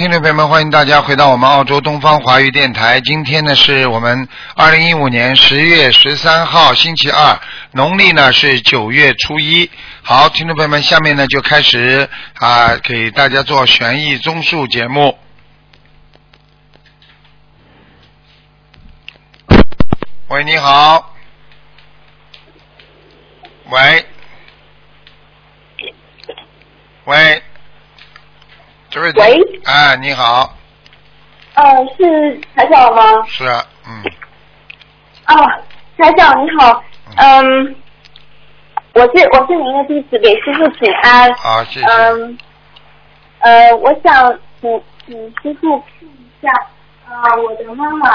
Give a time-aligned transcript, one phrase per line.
[0.00, 2.98] 听众朋友们，欢迎大家回到我们澳洲东方华语电台。
[3.02, 4.26] 今天呢是我们
[4.56, 7.38] 二零一五年十月十三号星期二，
[7.72, 9.70] 农历呢是九月初一。
[10.00, 12.08] 好，听众朋友们，下面呢就开始
[12.38, 15.18] 啊给大家做悬疑综述节目。
[20.28, 21.14] 喂，你好。
[23.68, 24.06] 喂。
[27.04, 27.42] 喂。
[28.90, 29.12] 这位。
[29.12, 29.60] 喂。
[29.64, 30.52] 哎，你好。
[31.54, 31.62] 呃，
[31.96, 33.02] 是台长吗？
[33.26, 34.02] 是啊，嗯。
[35.24, 35.36] 啊，
[35.96, 36.82] 台长你好，
[37.16, 37.74] 嗯，
[38.94, 41.32] 我是我是您的弟子，给师傅请安。
[41.34, 41.86] 好，谢谢。
[41.86, 42.38] 嗯，
[43.38, 46.50] 呃，我想请请师傅看一下，
[47.08, 48.08] 啊，我的妈妈，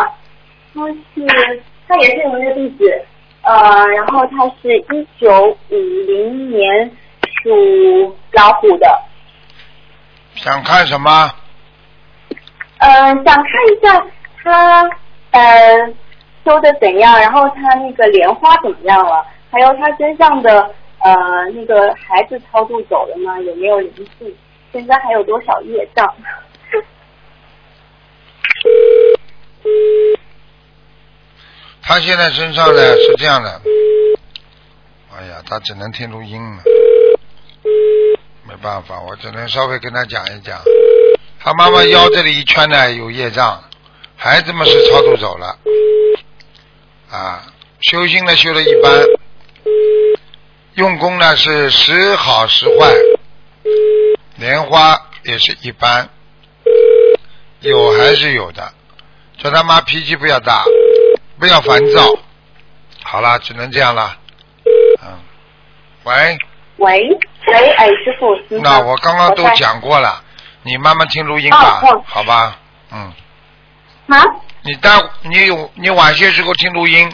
[0.73, 3.05] 她是她也是您的弟子，
[3.43, 5.75] 呃，然后她是一九五
[6.07, 6.91] 零年
[7.43, 9.01] 属老虎的。
[10.35, 11.31] 想看什么？
[12.77, 14.05] 嗯、想看一下
[14.43, 14.83] 他
[15.31, 15.41] 呃
[16.43, 21.15] 修的怎样，然后他那个莲花怎么样了，还有他身上的呃
[21.53, 23.39] 那个孩子超度走了吗？
[23.41, 24.35] 有没有灵性？
[24.71, 26.13] 现在还有多少业障？
[31.81, 33.61] 他现在身上呢是这样的，
[35.15, 36.63] 哎呀，他只能听录音了，
[38.47, 40.61] 没办法，我只能稍微跟他讲一讲。
[41.39, 43.63] 他妈妈腰这里一圈呢有业障，
[44.15, 45.57] 孩子们是超度走了，
[47.09, 47.43] 啊，
[47.81, 49.03] 修心呢修的一般，
[50.75, 52.93] 用功呢是时好时坏，
[54.37, 56.09] 莲花也是一般，
[57.61, 58.73] 有还是有的，
[59.37, 60.63] 叫他妈脾气不要大，
[61.39, 62.11] 不要烦躁。
[63.03, 64.17] 好了，只能这样了。
[65.03, 65.19] 嗯，
[66.03, 66.37] 喂，
[66.77, 67.07] 喂
[67.47, 70.21] 喂，哎，师傅，师傅那我刚刚都讲过了，
[70.63, 72.57] 你慢慢听录音吧，哦哦好吧？
[72.91, 73.13] 嗯，
[74.09, 74.23] 啊，
[74.63, 74.89] 你待
[75.23, 77.11] 你有你晚些时候听录音，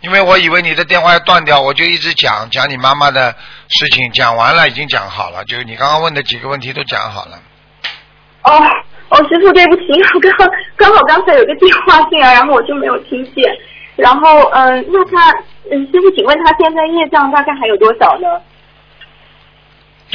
[0.00, 3.34] 因为我以为你的电话要断掉，我就一直讲讲你妈妈的
[3.68, 7.38] 事情，讲完了已经讲好了，就是你刚刚问的几个问题都讲好了。
[8.42, 8.52] 哦
[9.08, 9.82] 哦，师傅对不起，
[10.14, 10.44] 我刚好
[10.76, 13.44] 刚好刚才有个电话进来，然后我就没有听见。
[13.94, 15.30] 然后嗯、那他
[15.70, 18.28] 嗯，师傅，请问他现在业障大概还有多少呢？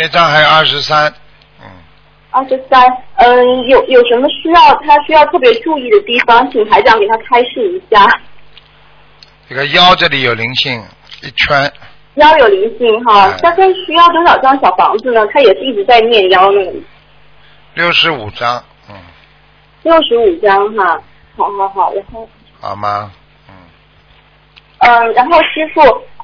[0.01, 1.13] 这张还有二十三，
[1.61, 1.67] 嗯，
[2.31, 2.83] 二十三，
[3.17, 8.19] 嗯，有有什么需要他需要特别注意的地方，请台长给他开示一下。
[9.47, 10.83] 这个腰这里有灵性
[11.21, 11.71] 一圈，
[12.15, 15.23] 腰有灵性哈哎，大概需要多少张小房子呢？
[15.27, 16.83] 他也是一直在念腰那里，
[17.75, 18.95] 六十五张，嗯，
[19.83, 20.99] 六十五张哈。
[21.37, 22.27] 好好好，然后
[22.59, 23.11] 好吗？
[23.49, 23.53] 嗯，
[24.79, 25.81] 嗯，然后师傅，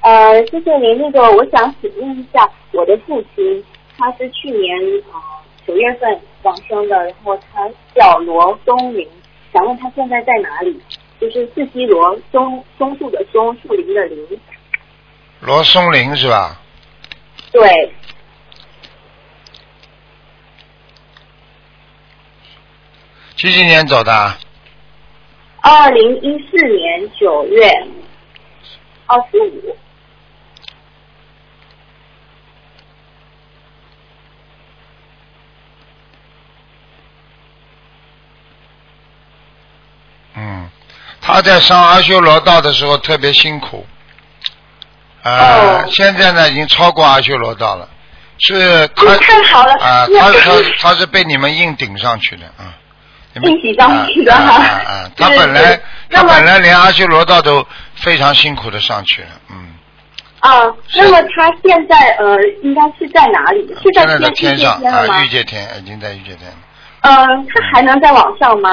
[0.07, 0.97] 呃，谢谢您。
[0.97, 3.61] 那个，我想请问一下，我的父亲，
[3.97, 4.73] 他是去年
[5.11, 9.05] 啊九、月份往生的，然后他叫罗松林，
[9.51, 10.81] 想问他现在在哪里？
[11.19, 14.39] 就是四西罗松松树的松，树林的林。
[15.41, 16.57] 罗松林是吧？
[17.51, 17.91] 对，
[23.35, 24.37] 几几年走的啊？
[25.63, 27.69] 二零一四年九月
[29.05, 29.75] 二十五。
[40.39, 40.69] 嗯，
[41.37, 43.85] 他在上阿修罗道的时候特别辛苦，
[45.21, 47.87] 呃，哦现在呢已经超过阿修罗道了，
[48.39, 52.73] 是他嗯太好了啊、那他他他是被你们硬顶上去的啊。
[53.35, 55.11] 硬顶上去哈啊啊啊！
[55.15, 59.75] 他本来他本来连阿修罗道都非常辛苦的上去了，嗯，
[60.39, 63.59] 啊，那么他现在呃，应该是在哪里？
[63.79, 65.21] 是在天天上啊，？
[65.21, 66.57] 御界天已经在御界天了，
[67.01, 68.71] 嗯，他还能再往上吗？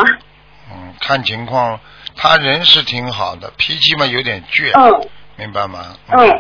[0.73, 1.79] 嗯，看情况，
[2.17, 5.97] 他人是挺好的，脾气嘛有点倔，嗯明白吗？
[6.09, 6.31] 嗯，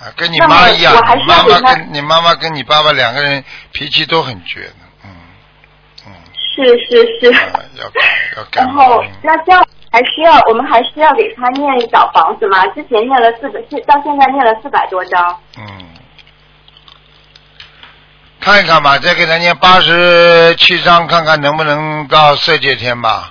[0.00, 4.74] 啊，跟你妈一样你妈妈跟你妈妈跟你爸爸两个人脾气都很倔的，
[5.04, 5.10] 嗯
[6.06, 6.12] 嗯，
[6.54, 7.30] 是是是。
[7.34, 8.00] 啊要改
[8.36, 9.04] 要改然后。
[9.22, 9.62] 那这样
[9.92, 12.66] 还需要我们还需要给他念小房子吗？
[12.68, 15.38] 之前念了四百，现到现在念了四百多张。
[15.58, 15.84] 嗯，
[18.40, 23.30] 看一看吧，再给他念八十七章，看看能不能到色界天吧。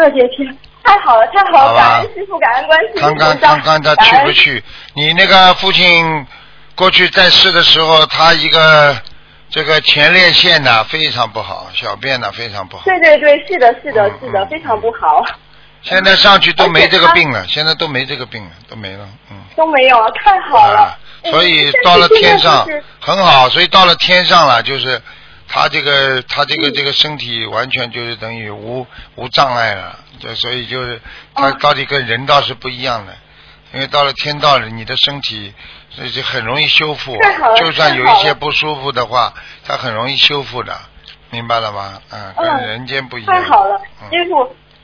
[0.00, 4.32] 嗯，这些天太好了，太好了，好吧感恩师傅，感恩观世音看看菩萨看看他去不？
[4.32, 4.64] 去。
[4.94, 6.26] 你那个父亲
[6.74, 8.96] 过去在世的时候，他一个
[9.50, 12.84] 这个前列腺呢非常不好，小便呢非常不好。
[12.84, 15.22] 对对对，是的，是的嗯，是的，嗯非常不好，
[15.82, 19.36] 现在上去都没这个病了，现在都没这个病了，都没了，嗯。
[19.56, 25.00] 都没有了，太好了啊。，所以到了天上嗯很好，所以到了天上了，就是
[25.52, 28.86] 他这个他这个这个身体完全就是等于无
[29.16, 31.00] 无障碍了，就所以就是
[31.34, 33.12] 他哦到底跟人道是不一样的，
[33.74, 35.52] 因为到了天道里，你的身体
[35.90, 37.16] 所以就很容易修复。
[37.56, 40.72] 就算有一些不舒服的话，它很容易修复的，
[41.30, 42.00] 明白了吗？
[42.12, 43.34] 嗯，跟嗯人间不一样。
[43.34, 44.08] 太好了，嗯。
[44.10, 44.36] 师傅，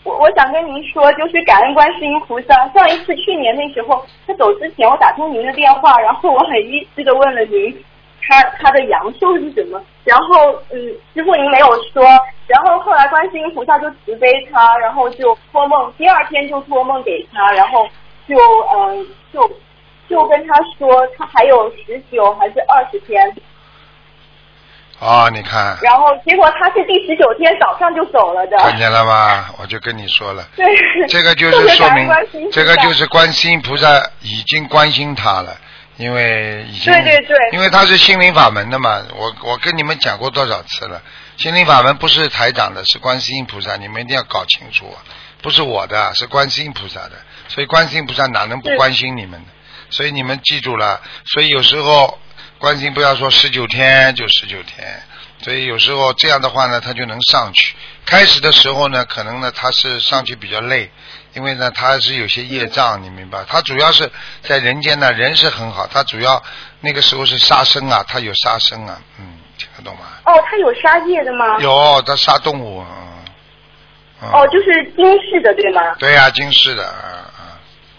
[0.03, 2.69] 我我想跟您说，就是感恩观世音菩萨。
[2.75, 7.85] 上一次去年那时候，他走之前，我打通您的电话，然后我很依稀的问了您，
[8.29, 9.81] 他他的阳寿是什么？
[10.05, 10.79] 然后嗯，
[11.15, 12.03] 师傅您没有说，
[12.47, 17.87] 然后后来观世音菩萨就慈悲他，然后就托梦，第二天就托梦给他，然后
[18.29, 18.37] 就
[18.75, 19.49] 嗯就
[20.09, 23.21] 就跟他说，他还有十九还是二十天，
[25.01, 28.57] 哦，你看，然后结果他是第十九天早上就走了的。
[28.59, 29.51] 看见了吧？
[29.61, 30.45] 我就跟你说了。
[30.55, 30.65] 对，
[31.09, 32.09] 这个就是说明
[32.53, 33.89] 这个就是观世音菩萨
[34.23, 35.57] 已经关心他了，
[35.97, 37.37] 因为已经，对对对。
[37.53, 39.03] 因为他是心灵法门的嘛。
[39.15, 41.03] 我我跟你们讲过多少次了，
[41.37, 45.03] 心灵法门不是台长的，是观世音菩萨，你们一定要搞清楚啊，
[45.43, 47.13] 不是我的，是观世音菩萨的，
[47.49, 49.47] 所以观世音菩萨哪能不关心你们呢？
[49.89, 52.19] 所以你们记住了，所以有时候
[52.59, 55.03] 观世音不要说十九天就十九天，
[55.43, 57.75] 所以有时候这样的话呢，他就能上去。
[58.05, 60.91] 开始的时候呢，可能呢他是上去比较累，
[61.37, 63.45] 因为呢他是有些业障，你明白？
[63.47, 64.11] 他主要是
[64.43, 66.43] 在人间呢，人是很好，他主要
[66.81, 70.07] 那个时候是杀生啊，他有杀生啊，嗯，听得懂吗？
[70.25, 71.59] 哦，他有杀业的吗？
[71.61, 72.83] 有，他杀动物，
[74.21, 75.95] 哦，就是金氏的对吗？
[75.99, 76.85] 对呀、金氏的。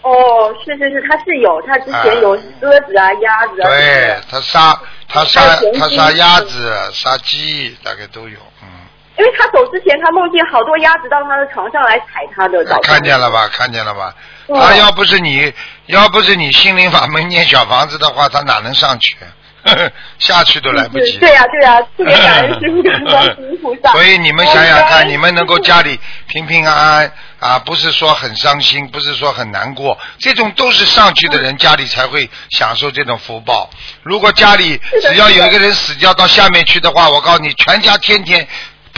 [0.02, 3.68] 哦，是是是，他是有，他之前有鸽子啊、鸭子啊。
[3.68, 5.40] 对他杀他杀
[5.78, 8.68] 他杀鸭子、杀鸡，大概都有，嗯，
[9.18, 12.64] 因为他走之前，他梦见好多鸭子到他的床上来踩他的。
[12.82, 13.30] 看见了？
[13.30, 13.48] 吧？
[13.48, 14.14] 看见了吧？
[14.48, 15.52] 嗯他要不是你，
[15.86, 19.16] 要不是你心灵法门念小房子的话，他哪能上去？
[20.18, 21.18] 下去都来不及。
[21.18, 23.92] 对呀、对呀、特别感恩师傅跟观世音菩萨。
[23.92, 25.98] 所以你们想想看，你们能够家里
[26.28, 33.68] 平平安安啊，不是说很伤心，不是说很难过，这种都是上去的人家里才会享受这种福报。
[34.02, 38.46] 如果家里只要有一个人死掉到下面去的话，我告诉你，全家天天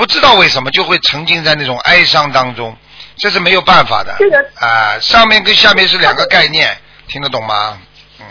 [0.00, 2.75] 不知道为什么就会沉浸在那种哀伤当中，
[3.19, 4.17] 这是没有办法的。
[4.19, 6.75] 这个啊，上面跟下面是两个概念，
[7.06, 7.79] 听得懂吗？
[8.19, 8.25] 嗯。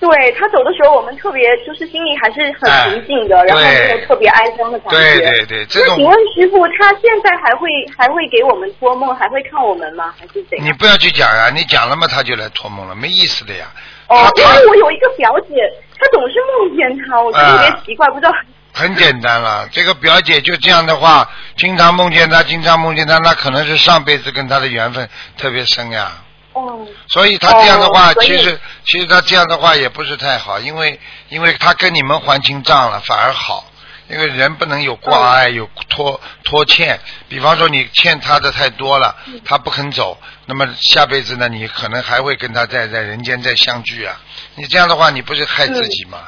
[0.00, 4.98] 对他走的时候，我们特别就是心里还是很平静的，哎然后没有特别哀伤的感觉。
[4.98, 10.12] 对对对，这种请问师傅，他现在还会还会给我们托梦，还会看我们吗？
[10.18, 10.66] 还是怎样？
[10.66, 13.66] 你不要去讲呀，你讲了嘛，他就来托梦了，没意思的呀。
[14.08, 15.54] 哦，因为我有一个表姐，
[15.96, 18.32] 她总是梦见他，我觉得特别奇怪，不知道。
[18.74, 26.10] 很简单了，这个表姐就这样的话，经常梦见他，经常梦见他，那可能是上辈子跟他的缘分特别深呀。
[26.52, 30.98] 哦，所以他这样的话，哦其实其实他这样的话也不是太好，因为
[31.28, 33.70] 因为他跟你们还清账了，反而好。
[34.06, 37.00] 因为人不能有挂碍，有拖拖欠。
[37.26, 39.16] 比方说你欠他的太多了，
[39.46, 44.20] 他不肯走，那么下辈子呢，你可能还会跟他在在人间再相聚啊。
[44.56, 46.18] 你这样的话，你不是害自己吗？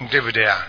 [0.00, 0.66] 嗯对不对啊？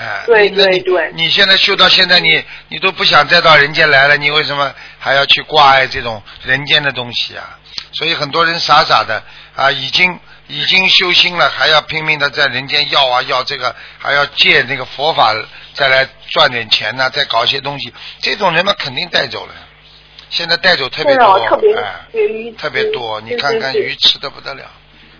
[0.00, 7.58] 哎，对对对你现在修到现在你，你都不想再到人间来了，你为什么还要去挂碍这种人间的东西啊？
[7.92, 9.22] 所以很多人傻傻的
[9.54, 15.34] 啊，已经已经修心了，还要拼命的在人间要啊要这个，还要借那个佛法
[15.74, 19.54] 再来赚点钱呢、再搞一些东西，这种人嘛肯定带走了。
[20.30, 21.92] 现在带走特别多，哦，特别哎，
[22.56, 24.62] 特别多，你看看是是鱼吃的不得了，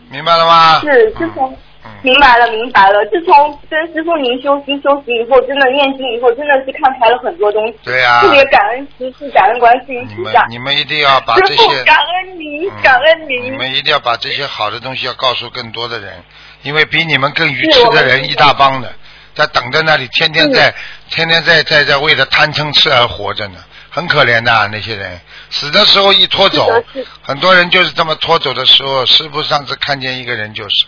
[0.08, 0.80] 明白了吗？
[0.80, 1.58] 是，自从、嗯嗯
[2.02, 7.74] 明白了明白了，自从跟师傅您修心修行以后，真的念经以后，真的是看开了很多东西。
[7.82, 10.46] 对呀、特别感恩师父，感恩观世音你们菩萨。
[10.48, 12.82] 你们一定要把这些，感恩您，嗯。
[12.82, 13.44] 感恩您。
[13.44, 16.22] 你们一定要把这些好的东西要告诉更多的人，
[16.62, 18.92] 因为比你们更愚痴的人一大帮的，
[19.34, 20.74] 在等在那里，天天在
[21.08, 23.58] 天天在在在为了贪嗔痴而活着呢，
[23.90, 25.20] 很可怜的、啊、那些人，
[25.50, 26.68] 死的时候一拖走
[27.22, 30.86] 很多人就是这么拖走的时候，师傅上次看见一个人就是，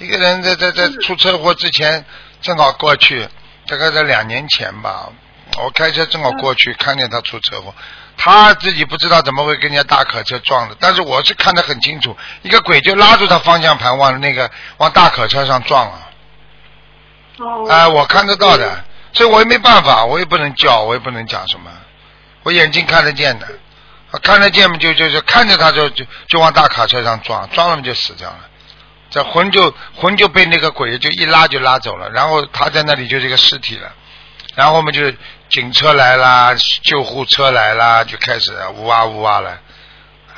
[0.00, 2.02] 一个人在在在出车祸之前
[2.40, 3.28] 正好过去，
[3.66, 5.10] 大概在两年前吧，
[5.62, 7.74] 我开车正好过去，看见他出车祸。
[8.16, 16.08] 他自己不知道怎么会跟人家大客车撞的，但是我是看得很清楚，一个鬼就拉住他方向盘往那个往大客车上撞了，
[17.36, 17.66] 哦。
[17.68, 21.70] 哎、我看得到的，所以我也没办法，我也不能叫，我也不能讲什么，
[22.42, 23.46] 我眼睛看得见的，
[24.10, 28.38] 啊看得见嘛就就就看着他就就就往大卡车上撞，撞了嘛就死掉了，
[29.10, 33.92] 这魂就魂就被那个鬼就一拉就拉走了，然后他在那里就是一个尸体了，
[34.54, 35.12] 然后我们就
[35.48, 39.58] 警车来啦，救护车来啦，就开始呜哇呜哇了。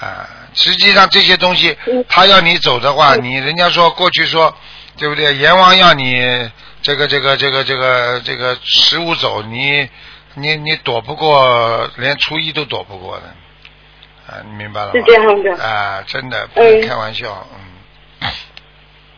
[0.00, 4.56] 啊，实际上这些东西嗯，他要你走的话，嗯你人家说过去说，
[4.96, 5.34] 对不对？
[5.36, 6.50] 阎王要你
[6.80, 9.88] 这个这个这个这个这个十五走，你
[10.34, 14.92] 你你躲不过，连初一都躲不过的，啊，你明白了吗？
[14.94, 17.71] 是这样的啊，真的不开玩笑，嗯。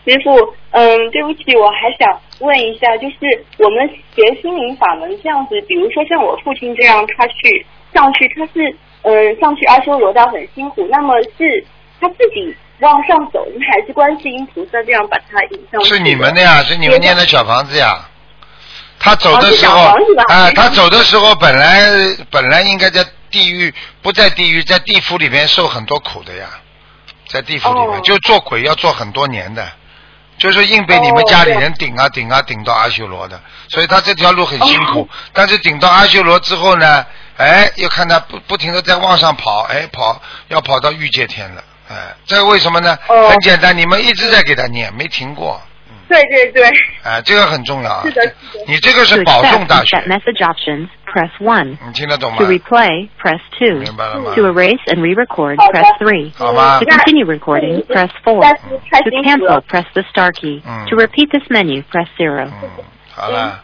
[0.06, 3.16] 师傅，嗯，对不起，我还想问一下，就是
[3.58, 11.64] 我们学心灵法门这样子，比如说像我父亲这样，他去上去，他是嗯上去阿修罗道很辛苦，那么是
[12.00, 15.88] 他自己往上走，还是观世音菩萨这样把他引上去？
[15.94, 18.08] 是你们的呀，是你们念的小房子呀。
[18.98, 21.90] 他走的时候，哦是小房子吧哎、他走的时候本来
[22.30, 26.46] 本来应该在地狱，不在地狱，在地府里面受很多苦的呀，
[27.28, 29.68] 在地府里面、哦就做鬼要做很多年的，
[30.38, 35.02] 就是硬被你们家里人顶啊顶啊顶到阿修罗的，所以他这条路很辛苦。
[35.02, 37.04] 哦但是顶到阿修罗之后呢，
[37.36, 42.98] 哎，又看他不不停的在往上跑，哎，跑要跑到欲界天了，哎，这个为什么呢？
[43.08, 45.60] 哦很简单，你们一直在给他念，没停过。
[46.06, 46.70] 对对对，
[47.02, 48.02] 哎，这个很重要啊！
[48.04, 48.34] 是的
[48.66, 49.96] 你这个是保送大学
[51.13, 51.77] press 1.
[51.87, 53.79] 你听得懂吗 To？replay, press 2.
[53.79, 54.33] 明白了吗？
[54.35, 56.31] To erase and re-record, Oh, press that's- 3.
[56.37, 58.39] 好吗 To？continue recording, press 4.
[58.41, 59.63] 但是太 To 辛苦 cancel, 了。
[59.69, 60.61] press the star key.
[60.65, 60.87] Mm.
[60.89, 62.45] To repeat this menu, press 0.
[62.45, 62.51] 嗯，
[63.15, 63.59] 好了，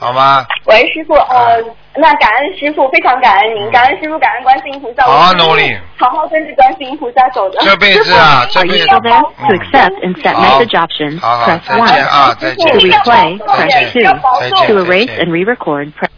[0.00, 0.44] 好吗？
[0.66, 1.62] 喂，师傅，呃，
[1.96, 7.58] 那感恩师傅，非常感恩您，感恩师傅，感恩观世音菩萨，好好我一定努力好好跟着观世音菩萨走的。
[7.60, 9.22] 这辈子啊，这 Are 辈 you 子 still there?
[9.22, 12.08] To 嗯 accept and set 好 message options, 好好， press 再见 1.
[12.08, 14.40] 啊，再 To 见， replay, 再 press 见 2.
[14.40, 16.08] 再 To 见，再 erase 见 and。re-record, press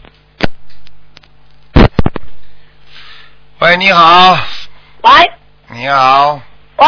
[3.60, 4.38] 喂，你好，
[5.02, 5.12] 喂。
[5.70, 6.40] 你好，
[6.78, 6.88] 喂，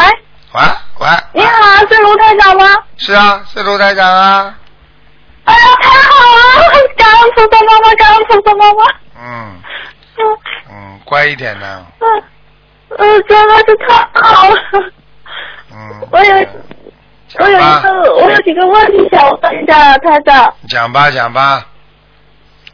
[0.52, 0.60] 喂
[1.00, 2.64] 喂，你好，是卢台长吗？
[2.98, 4.54] 是啊，是卢台长啊，
[5.44, 6.88] 哎呀，太好了！
[6.96, 8.84] 感恩菩萨妈妈，感恩菩萨妈妈。
[9.18, 9.60] 嗯。
[10.18, 10.38] 嗯。
[10.70, 12.22] 嗯，乖一点呢，嗯
[12.98, 14.56] 嗯，真的是太好了。
[15.72, 16.34] 嗯，我有
[17.38, 20.54] 我有一，个，我有几个问题想问一下台长。
[20.68, 21.66] 讲吧讲吧，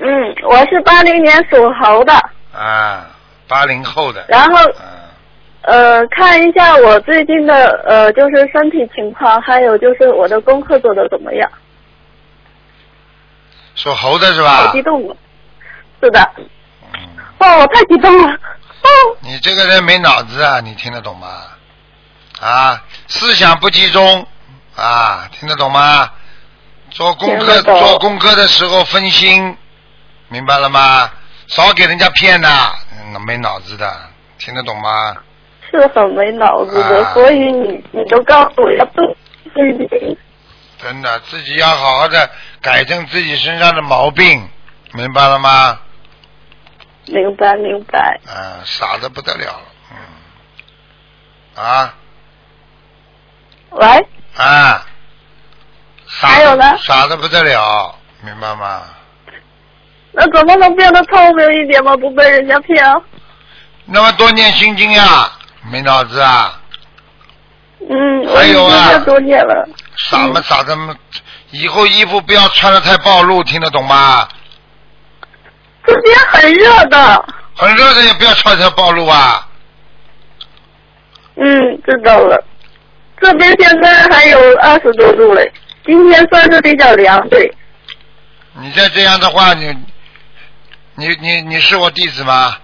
[0.00, 2.12] 嗯，我是八零年属猴的，
[2.52, 3.06] 啊，
[3.48, 4.56] 八零后的，然后
[5.62, 11.50] 嗯，呃，看一下我最近的呃，就是身体情况，还有就是我的功课做的怎么样？
[13.74, 14.72] 属猴的是吧好吧？
[14.72, 15.16] 激动了。
[16.02, 16.30] 是的，
[16.92, 17.00] 嗯。
[17.38, 18.32] 哦，我太激动了。
[18.32, 18.88] 哦，
[19.20, 21.28] 你这个人没脑子啊，你听得懂吗？
[22.40, 24.26] 啊，思想不集中
[24.76, 26.10] 啊，听得懂吗？
[26.90, 29.56] 做功课做功课的时候分心，
[30.28, 31.10] 明白了吗？
[31.48, 32.72] 少给人家骗呐，
[33.14, 34.00] 嗯没脑子的，
[34.38, 35.16] 听得懂吗？
[35.70, 39.04] 是很没脑子的，啊所以你你都告诉我要多
[39.44, 40.18] 自己。
[40.78, 44.48] 真的，自己要好好的改正自己身上的毛病，
[44.92, 45.80] 明白了吗？
[47.06, 48.20] 明白明白。
[48.26, 49.62] 啊，傻的不得了了，
[51.56, 51.94] 嗯，啊
[53.70, 53.86] 喂，
[54.36, 54.86] 啊，
[56.06, 58.82] 傻还有呢傻的不得了，明白吗？
[60.16, 61.96] 那怎么能变得聪明一点吗？
[61.96, 62.84] 不被人家骗？
[63.86, 65.30] 那么多念心经呀，
[65.70, 66.60] 没脑子啊，
[67.90, 69.68] 嗯，我还有啊在多念了。
[69.96, 70.94] 傻嘛傻的么，
[71.50, 74.26] 以后衣服不要穿的太暴露，听得懂吗？
[75.86, 77.24] 这边很热的。
[77.56, 79.46] 很热的也不要穿太暴露啊。
[81.36, 81.44] 嗯，
[81.84, 82.42] 知道了。
[83.20, 85.52] 这边现在还有二十多度嘞，
[85.84, 87.52] 今天算是比较凉，对。
[88.60, 89.76] 你再这样的话，你
[90.96, 92.56] 你你你是我弟子吗？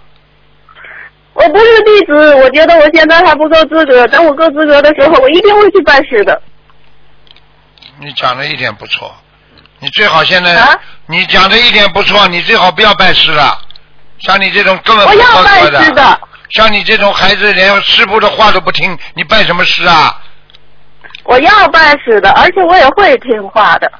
[1.32, 6.42] 我不是弟子，我觉得我现在还不够资格，等我够资格的时候，我一定会去拜师的。
[7.98, 9.14] 你讲的一点不错，
[9.78, 13.58] 你最好现在、啊你讲的一点不错，你最好不要拜师了。
[14.18, 16.20] 像你这种根本不要合拜格师的，
[16.50, 20.22] 像你这种孩子连师傅的话都不听，你拜什么师啊？
[21.24, 23.90] 我要拜师的，而且我也会听话的。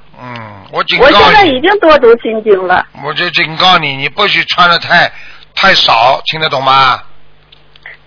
[0.70, 5.10] 嗯，我警告你我，现在已经多读心经了，我就警告你，你不许穿的太
[5.54, 7.02] 太少，听得懂吗？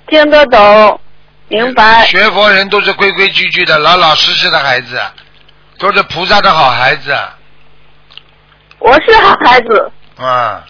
[0.08, 1.00] 听得懂，
[1.48, 2.05] 明白。
[2.05, 5.01] 学佛人都是规规矩矩的、老老实实的孩子，
[5.79, 7.17] 都是菩萨的好孩子，
[8.79, 10.63] 我是好孩子，啊、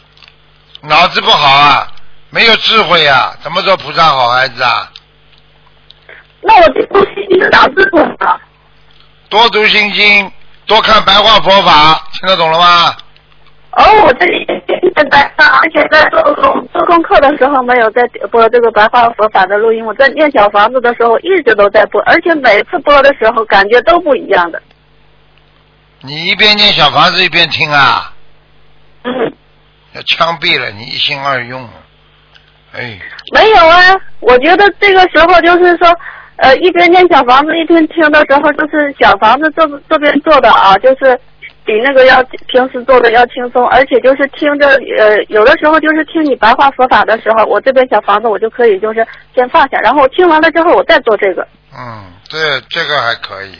[0.81, 1.87] 脑子不好啊，
[2.29, 4.89] 没有智慧啊，怎么做菩萨好孩子啊？
[6.41, 8.39] 那我就不心经长智慧了。
[9.29, 10.31] 多读心经，
[10.65, 12.95] 多看白话佛法，听得懂了吗？
[13.71, 14.45] 哦，我这里
[14.95, 24.61] 现在而且在做功做功课的时候没有在播这个白话佛法的录音，我在念小房子的时候一直都在播，而且每次播的时候感觉都不一样的。
[26.01, 28.13] 你一边念小房子一边听啊，
[29.05, 29.11] 嗯，
[29.93, 31.67] 要枪毙了，你一心二用，
[32.73, 32.99] 哎，
[33.33, 35.87] 没有啊，我觉得这个时候就是说，
[36.37, 41.19] 呃，一边念小房子一边听的时候，就是小房子这这边做的啊，就是
[41.63, 51.47] 比那个要平时做的要轻松，而且就是听着呃，有的时候就是听你白话佛法的时候，我这边小房子我就可以就是先放下，然后听完了之后我再做这个。
[51.77, 53.55] 嗯，这这个还可以，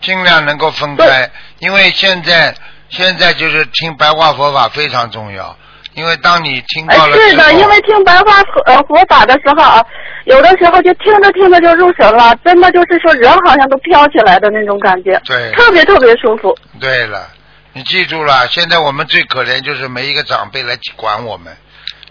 [0.00, 2.54] 尽量能够分开，因为现在
[2.88, 5.56] 现在就是听白话佛法非常重要，
[5.94, 9.84] 因为当你听哎到，了是的，因为听白话佛呃佛法的时候啊，
[10.24, 16.56] 有的时候就听着听着就入神了，真的就是说人好像都飘起来的那种感觉，对特别特别舒服。
[16.80, 17.28] 对了，
[17.72, 21.54] 你记住了，现在我们最可怜就是没一个长辈来管我们。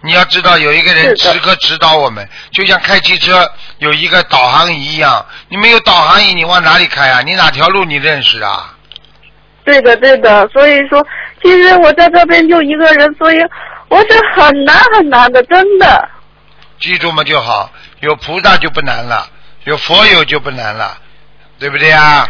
[0.02, 5.26] 你要知道，有一个人时刻指导我们，就像开汽车有一个导航仪一样。
[5.50, 7.22] 你没有导航仪，你往哪里开啊？
[7.22, 8.76] 你哪条路你认识啊？
[9.66, 11.06] 对的，对的，所以说，
[11.44, 13.38] 其实我在这边就一个人，所以
[13.90, 16.10] 我是很难很难的，真的。
[16.80, 17.70] 记住嘛就好，
[18.00, 19.28] 有菩萨就不难了，
[19.66, 20.98] 有佛友就不难了，
[21.60, 22.28] 对不对啊？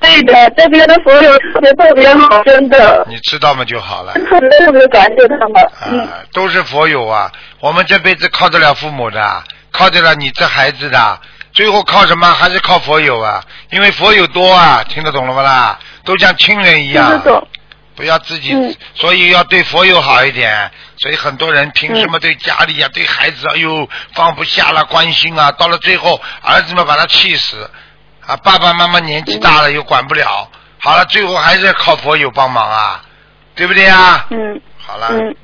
[0.00, 4.12] 对的，这边的佛友特别特别好，真的，你知道嘛就好了。
[4.12, 5.70] 特别特别感谢他们。
[5.86, 7.32] 嗯，啊，都是佛友啊！
[7.60, 11.20] 我们这辈子靠得了父母的，靠得了你这孩子的，
[11.54, 12.26] 最后靠什么？
[12.34, 13.42] 还是靠佛友啊！
[13.70, 15.78] 因为佛友多啊，听得懂了不啦？
[16.04, 17.48] 都像亲人一样听得，懂。
[17.96, 20.70] 不要自己，嗯所以要对佛友好一点。
[20.98, 27.70] 所以很多人凭什么对家里呀、对孩子，哎呦放不下了，关心啊，到了最后儿子们把他气死
[28.26, 30.48] 啊，爸爸妈妈年纪大了又管不了，
[30.80, 33.04] 好了，最后还是靠佛友帮忙啊，
[33.54, 34.26] 对不对啊？
[34.30, 35.08] 嗯好了。
[35.10, 35.36] 嗯。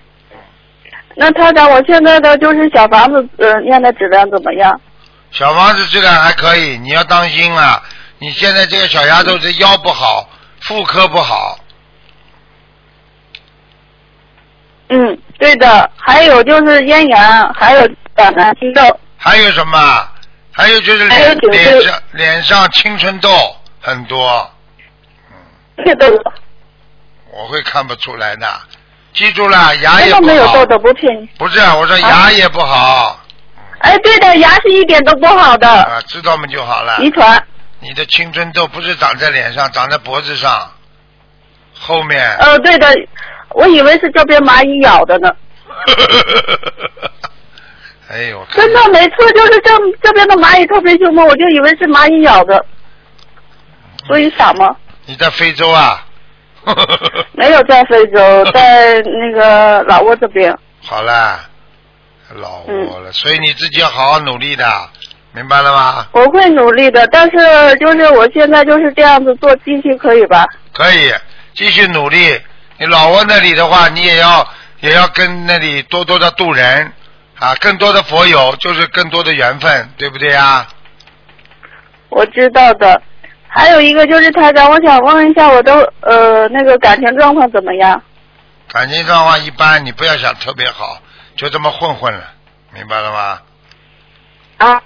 [1.16, 4.80] 那他长，我现在的就是小房子，呃，念的质量怎么样？
[5.33, 7.83] 小房子质量还可以，你要当心啊！
[8.19, 10.28] 你现在这个小丫头这腰不好，
[10.61, 11.59] 妇科不好，
[14.90, 15.90] 嗯，对的。
[15.97, 19.00] 还有就是咽炎，还有胆囊肌肉。
[19.16, 20.09] 还有什么？
[20.53, 23.31] 还有就是脸脸上脸上青春痘
[23.81, 24.50] 很多，
[25.31, 26.22] 嗯这个
[27.33, 28.46] 我会看不出来的。
[29.14, 30.66] 记住了，牙也不好没有痘。
[30.66, 31.26] 痘，不骗你。
[31.38, 33.18] 不是，我说牙也不好
[33.79, 36.98] 哎，对的，牙是一点都不好的，啊，知道嘛就好了。
[36.98, 37.42] 遗传。
[37.79, 40.70] 你的青春痘不是长在脸上，长在脖子上，
[41.79, 42.37] 后面。
[42.40, 42.87] 呃，对的，
[43.54, 45.30] 我以为是这边蚂蚁咬的呢。
[48.10, 49.70] 哎呦，真的，每次就是这
[50.02, 52.64] 这边的蚂蚁特别凶猛，我就以为是蚂蚁咬的，
[54.06, 54.74] 所以傻吗？
[55.06, 56.04] 你在非洲啊？
[57.32, 60.52] 没有在非洲，在那个老挝这边。
[60.82, 61.48] 好啦，
[62.34, 64.64] 老嗯窝了，所以你自己要好好努力的，
[65.32, 66.08] 明白了吗？
[66.12, 67.38] 我会努力的，但是
[67.78, 70.44] 就是我现在就是这样子做，继续可以吧？
[70.72, 71.12] 可以
[71.54, 72.40] 继续努力。
[72.81, 74.49] 你老挝那里的话，你也要
[74.81, 76.90] 也要跟那里多多的渡人
[77.38, 80.66] 啊，更多的佛友就是更多的缘分，对不对啊？
[82.09, 83.03] 我知道的。
[83.49, 88.03] 还有一个就是台长，我想问一下我的呃那个感情状况怎么样？
[88.73, 91.03] 感情状况一般，你不要想特别好，
[91.37, 92.33] 就这么混混了，
[92.73, 93.40] 明白了吗？
[94.57, 94.83] 啊，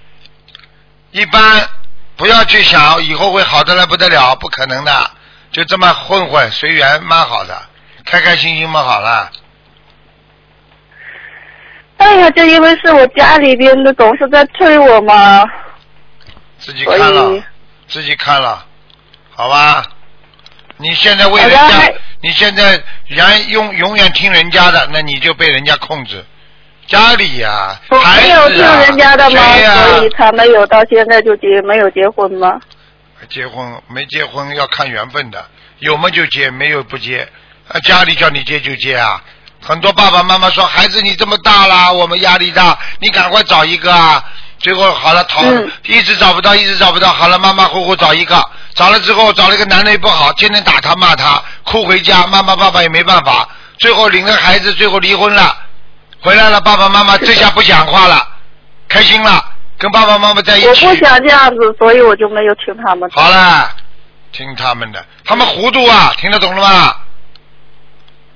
[1.13, 1.69] 一般
[2.17, 5.11] 不要去想以后会好的来不得了，不可能的，
[5.53, 7.63] 就这么混混随缘，蛮好的，
[8.05, 9.31] 开开心心嘛好了。
[11.97, 15.45] 哎呀，就因为是我家里边的总是在催我嘛，
[16.59, 17.43] 自己看了，
[17.89, 18.67] 自己看了，
[19.31, 19.85] 好吧？
[20.77, 26.25] 你现在为人家你现在原永永远听人家的，那你就被人家控制。
[26.87, 29.41] 家里呀、我孩子啊，没有听人家的吗？
[29.89, 32.61] 所以才没有到现在就结没有结婚吗？
[33.31, 35.47] 结婚没结婚要看缘分的，
[35.79, 37.27] 有么就结，没有不结。
[37.69, 39.21] 啊，家里叫你接就接啊。
[39.61, 44.23] 很多爸爸妈妈说，孩子你这么大了，我们压力大，你赶快找一个啊。
[44.59, 48.43] 最后好了，讨、嗯一直找不到，一直找不到，好了，马马虎虎找一个，
[48.75, 53.49] 找了之后找了一个男的也不好，天天打他骂他，哭回家，妈妈爸爸也没办法，
[53.79, 55.57] 最后领着孩子，最后离婚了，
[56.21, 58.27] 回来了，爸爸妈妈这下不讲话了，
[58.89, 59.45] 开心了，
[59.77, 60.67] 跟爸爸妈妈在一起。
[60.67, 63.21] 我不想这样子，所以我就没有听他们的。
[63.21, 63.71] 好了，
[64.33, 66.95] 听他们的，他们糊涂啊，听得懂了吗？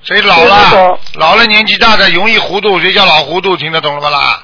[0.09, 3.55] 谁老了，老了年纪大的容易糊涂，谁叫老糊涂？
[3.55, 4.43] 听得懂了吧啦？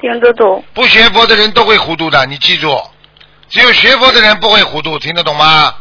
[0.00, 0.64] 听得懂。
[0.74, 2.76] 不学佛的人都会糊涂的，你记住，
[3.48, 5.72] 只有学佛的人不会糊涂，听得懂吗？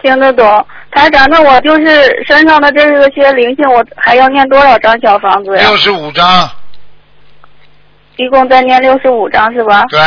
[0.00, 5.76] 听得懂，台长，那我就是身上的这个些灵性，我还要念多少张小房子呀六？
[5.76, 6.48] 十五张，
[8.18, 9.84] 一共再念六十五张是吧？
[9.90, 9.98] 对，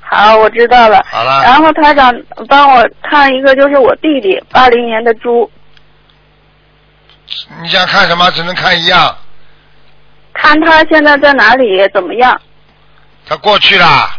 [0.00, 1.04] 好，我知道了。
[1.10, 2.14] 好了然后台长
[2.48, 5.50] 帮我看一个，就是我弟弟，八零年的猪，
[7.62, 8.30] 你想看什么？
[8.32, 9.16] 只能看一样。
[10.34, 12.40] 看他现在在哪里，怎么样？
[13.26, 14.10] 他过去了，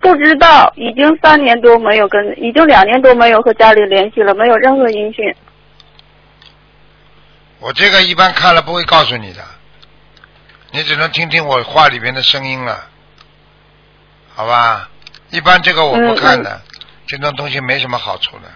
[0.00, 5.34] 不知道，已经三年多没有跟，已经两年多没有和家里联系了，没有任何音讯。
[7.60, 9.42] 我这个一般看了不会告诉你的，
[10.72, 12.86] 你只能听听我话里边的声音了，
[14.34, 14.90] 好吧？
[15.30, 16.60] 一般这个我不看的，
[17.06, 18.50] 这种东西没什么好处的，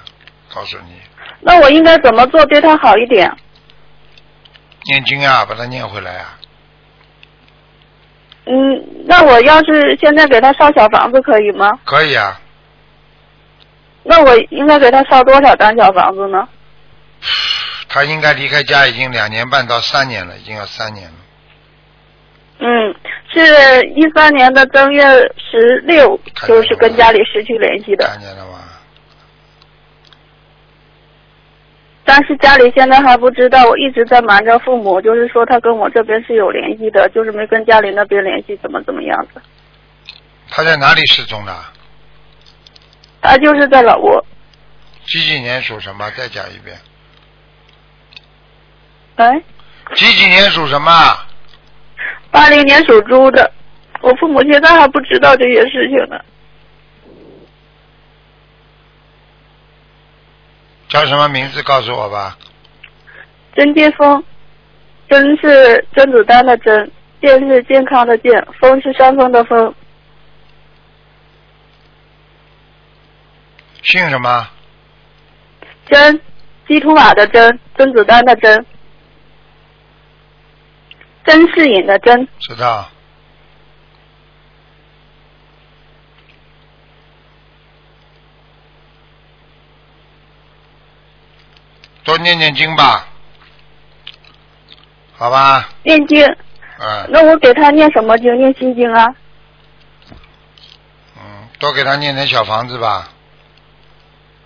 [0.53, 1.01] 告诉你。
[1.41, 3.31] 那我应该怎么做对他好一点？
[4.85, 6.39] 念经啊，把它念回来啊。
[8.47, 11.71] 嗯，那我要是现在给他烧小房子可以吗？
[11.85, 12.41] 可以啊，
[14.03, 16.49] 那我应该给他烧多少张小房子呢？
[17.89, 21.15] 他应该离开家已经两年半到三年了，已经要三年了。
[22.61, 22.95] 嗯，
[23.33, 25.05] 是一三年的正月
[25.37, 28.07] 十六，就是跟家里失去联系的。
[28.07, 28.58] 看见了吗？
[32.11, 39.43] 但是家里现在还不知道，我一直在瞒着父母，就是说他跟我这边是有联系的，就是没跟家里那边联系，怎么怎么样的。
[40.49, 41.55] 他在哪里失踪的？
[43.21, 44.25] 他就是在老挝。
[45.05, 46.11] 几几年属什么？
[46.17, 46.79] 再讲一遍。
[49.17, 49.43] 哎，
[49.95, 50.91] 几几年属什么？
[52.31, 53.53] 八零年属猪的，
[54.01, 56.19] 我父母现在还不知道这些事情呢。
[60.89, 61.63] 叫什么名字？
[61.63, 62.37] 告诉我吧。
[63.55, 64.25] 甄建峰，
[65.09, 69.75] 甄是甄子丹的甄，健是健康的健，峰是山峰的峰。
[73.83, 74.49] 姓什么？
[75.91, 76.21] 甄，
[76.67, 78.67] 基图瓦的甄，甄子丹的甄，
[81.25, 82.27] 甄士隐的甄。
[82.41, 82.89] 知道。
[92.09, 93.07] 多念念经吧，
[95.15, 95.69] 好吧？
[95.83, 96.25] 念经，
[96.81, 98.35] 嗯那我给他念什么经？
[98.39, 99.15] 念心经啊？
[101.19, 103.11] 嗯，多给他念点小房子吧。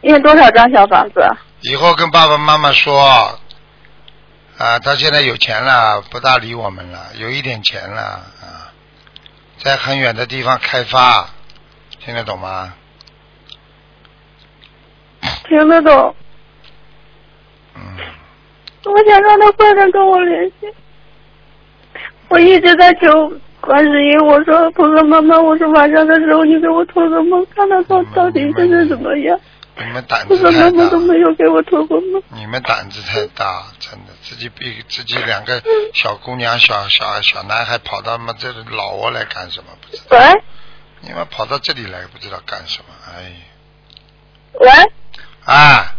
[0.00, 1.20] 念多少张小房子？
[1.20, 3.38] 啊以后跟爸爸妈妈说，
[4.58, 8.02] 啊，他现在有钱了，不大理我们了，有一点钱了
[8.42, 8.74] 啊，
[9.58, 11.28] 在很远的地方开发，
[12.00, 12.74] 听得懂吗？
[15.48, 16.16] 听得懂。
[17.74, 17.82] 嗯，
[18.84, 20.68] 我想让他快点跟我联系。
[22.28, 29.38] 我一直在求观世音，我说菩萨妈妈，我说晚上的时候你给我托个梦，看他到到底现在怎么样。
[29.74, 32.22] 你们胆子太大萨妈妈都，没有给我托过梦。
[32.28, 35.62] 你们胆子太大，真的，自己比自己两个
[35.94, 39.70] 小姑娘、小小小男孩跑到嘛这里老挝来干什么？
[39.80, 40.42] 不知道，喂
[41.00, 42.94] 你们跑到这里来不知道干什么？
[43.08, 43.32] 哎，
[44.60, 44.68] 喂，
[45.46, 45.94] 啊，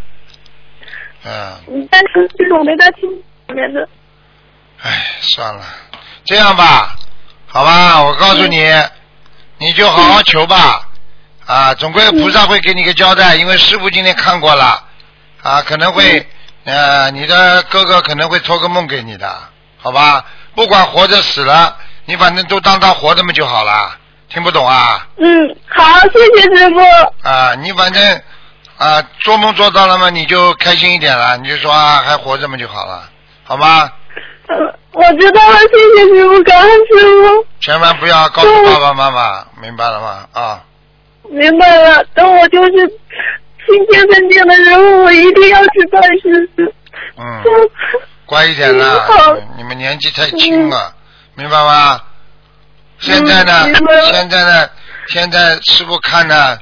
[1.89, 3.09] 但是这种没在听
[3.47, 3.87] 里面的。
[4.81, 5.63] 唉，算了，
[6.25, 6.95] 这样吧，
[7.47, 8.69] 好吧，我告诉你，
[9.57, 10.89] 你就好好求吧，
[11.45, 14.83] 啊，总归菩萨会给你个交代，因为师傅今天看过了，
[15.41, 16.27] 啊，可能会，
[16.65, 19.39] 呃，你的哥哥可能会托个梦给你的，
[19.77, 25.07] 好吧，不管活着死了，你反正都当他活着嘛就好了，听不懂啊？
[25.17, 26.79] 嗯，好，谢谢师傅。
[27.27, 28.21] 啊，你反正
[28.83, 33.09] 啊做梦做到了嘛，你就开心一点了，你就说啊还活着嘛就好了，
[33.43, 33.89] 好吗？
[34.47, 34.55] 呃，
[34.91, 37.45] 我知道了，谢谢师傅，感恩师傅。
[37.61, 40.27] 千万不要告诉爸爸妈妈，明白了吗？
[40.33, 40.61] 啊，
[41.29, 46.63] 明白了，等我就是心清镇定的时候，我一定要去拜师傅。
[47.17, 47.41] 嗯，
[48.25, 49.07] 乖一点啦
[49.55, 50.93] 你们年纪太轻了，
[51.35, 52.01] 明白吗？
[52.99, 53.65] 现在呢
[54.11, 54.69] 现在呢，
[55.07, 56.57] 现在师傅看呢，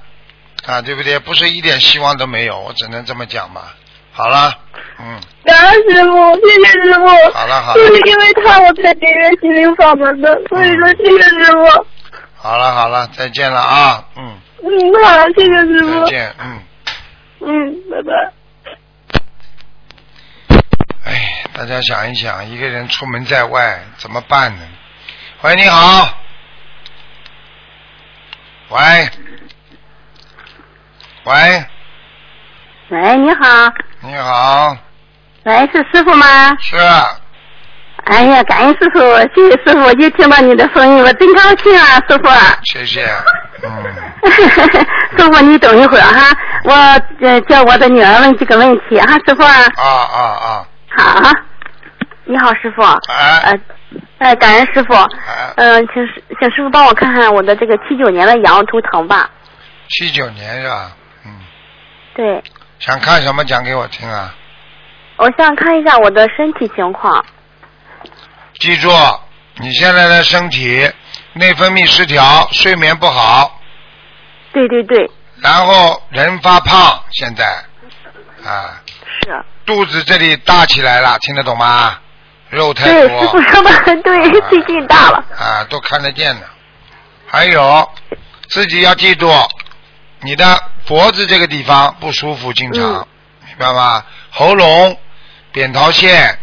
[0.65, 1.17] 啊，对不对？
[1.19, 3.75] 不是一点希望都没有，我只能这么讲吧。
[4.11, 4.53] 好了，
[4.99, 7.07] 嗯，感恩师傅，谢谢师傅。
[7.33, 11.85] 好了好了就是因为他我才订阅心灵法门的，所以说谢谢师傅。
[12.35, 16.05] 好了好了，再见了啊，嗯，嗯，好，谢谢师傅。
[16.05, 16.61] 再见，嗯。
[17.43, 18.13] 嗯，拜拜。
[21.05, 24.61] 哎，大家想一想，一个人出门在外怎么办呢？
[25.41, 26.17] 喂，你好。
[28.69, 29.09] 喂。
[31.23, 31.65] 喂，
[32.89, 34.75] 喂，你好，你好，
[35.43, 36.25] 喂，是师傅吗？
[36.59, 36.75] 是
[38.05, 38.99] 哎呀，感恩师傅，
[39.35, 42.29] 谢谢师傅，又听到你的声音，我真高兴啊，师傅。
[42.63, 43.07] 谢谢，
[43.61, 43.69] 嗯，
[45.15, 46.73] 师傅，你等一会儿哈，我
[47.21, 49.43] 呃叫我的女儿问几个问题哈，师傅。
[49.43, 50.65] 啊啊啊，
[50.97, 51.31] 好，
[52.25, 52.81] 你好，师傅。
[52.81, 53.59] 哎呃，
[54.17, 54.95] 哎，感恩师傅。
[54.95, 59.29] 哎，嗯、请师请师傅帮我看看我的这个七九年的羊图腾吧。
[59.89, 60.91] 七九年是吧？
[62.15, 62.43] 嗯，对，
[62.79, 64.33] 想看什么讲给我听啊？
[65.17, 67.23] 我想看一下我的身体情况。
[68.59, 68.89] 记住，
[69.57, 70.91] 你现在的身体
[71.33, 73.59] 内分泌失调，睡眠不好，
[74.51, 75.09] 对对对，
[75.41, 77.45] 然后人发胖，现在
[78.43, 78.81] 啊，
[79.23, 79.45] 是。
[79.65, 81.99] 肚子这里大起来了，听得懂吗？
[82.49, 83.21] 肉太对，多。
[83.21, 85.23] 师傅说的很对，最近大了。
[85.37, 86.41] 啊，都看得见的。
[87.27, 87.89] 还有，
[88.49, 89.31] 自己要记住，
[90.21, 93.07] 你的脖子这个地方不舒服，经常，嗯
[93.47, 94.03] 明白吗？
[94.31, 94.97] 喉咙、
[95.51, 96.37] 扁桃腺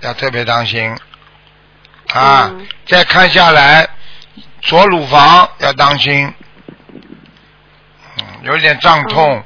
[0.00, 0.96] 要特别当心。
[2.12, 3.88] 啊，嗯再看下来，
[4.62, 6.32] 左乳房要当心，
[8.18, 9.42] 嗯，有点胀痛，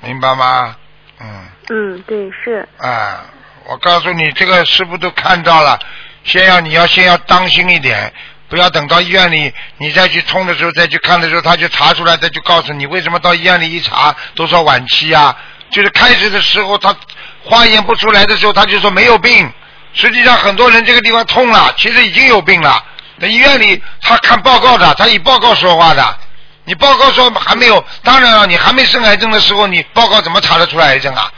[0.00, 0.76] 明白吗？
[1.20, 1.44] 嗯。
[1.70, 2.68] 嗯，对，是。
[2.78, 3.24] 啊，
[3.66, 5.78] 我告诉你，这个师傅都看到了，
[6.24, 8.12] 先要你要先要当心一点，
[8.52, 15.34] 不要等到医院里你再去冲的时候再去看的时候，他就查出来，他就告诉你为什么到医院里一查都说晚期啊，
[15.70, 16.94] 就是开始的时候他
[17.42, 19.50] 化验不出来的时候他就说没有病，
[19.94, 22.84] 实际上很多人这个地方痛了，其实已经有病了，
[23.18, 26.18] 在医院里他看报告的，他以报告说话的。
[26.64, 31.32] 你报告说还没有，当然了，你还没生癌症的时候，你报告怎么查得出来癌症啊？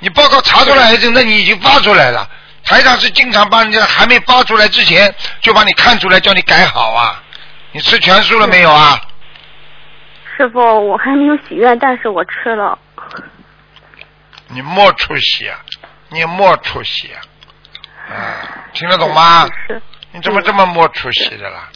[0.00, 2.28] 你报告查出来癌症，那你已经发出来了。
[2.64, 7.22] 台长是经常帮人家还没发出来之前就把你看出来，叫你改好啊。
[7.72, 9.00] 你吃全素了没有啊？
[10.36, 12.78] 师傅，我还没有许愿，但是我吃了。
[14.48, 15.58] 你莫出息啊！
[16.08, 17.18] 你莫出息啊！
[18.12, 18.16] 啊，
[18.72, 19.48] 听得懂吗？
[19.68, 19.80] 是。
[20.12, 21.68] 你怎么这么没出息的啦？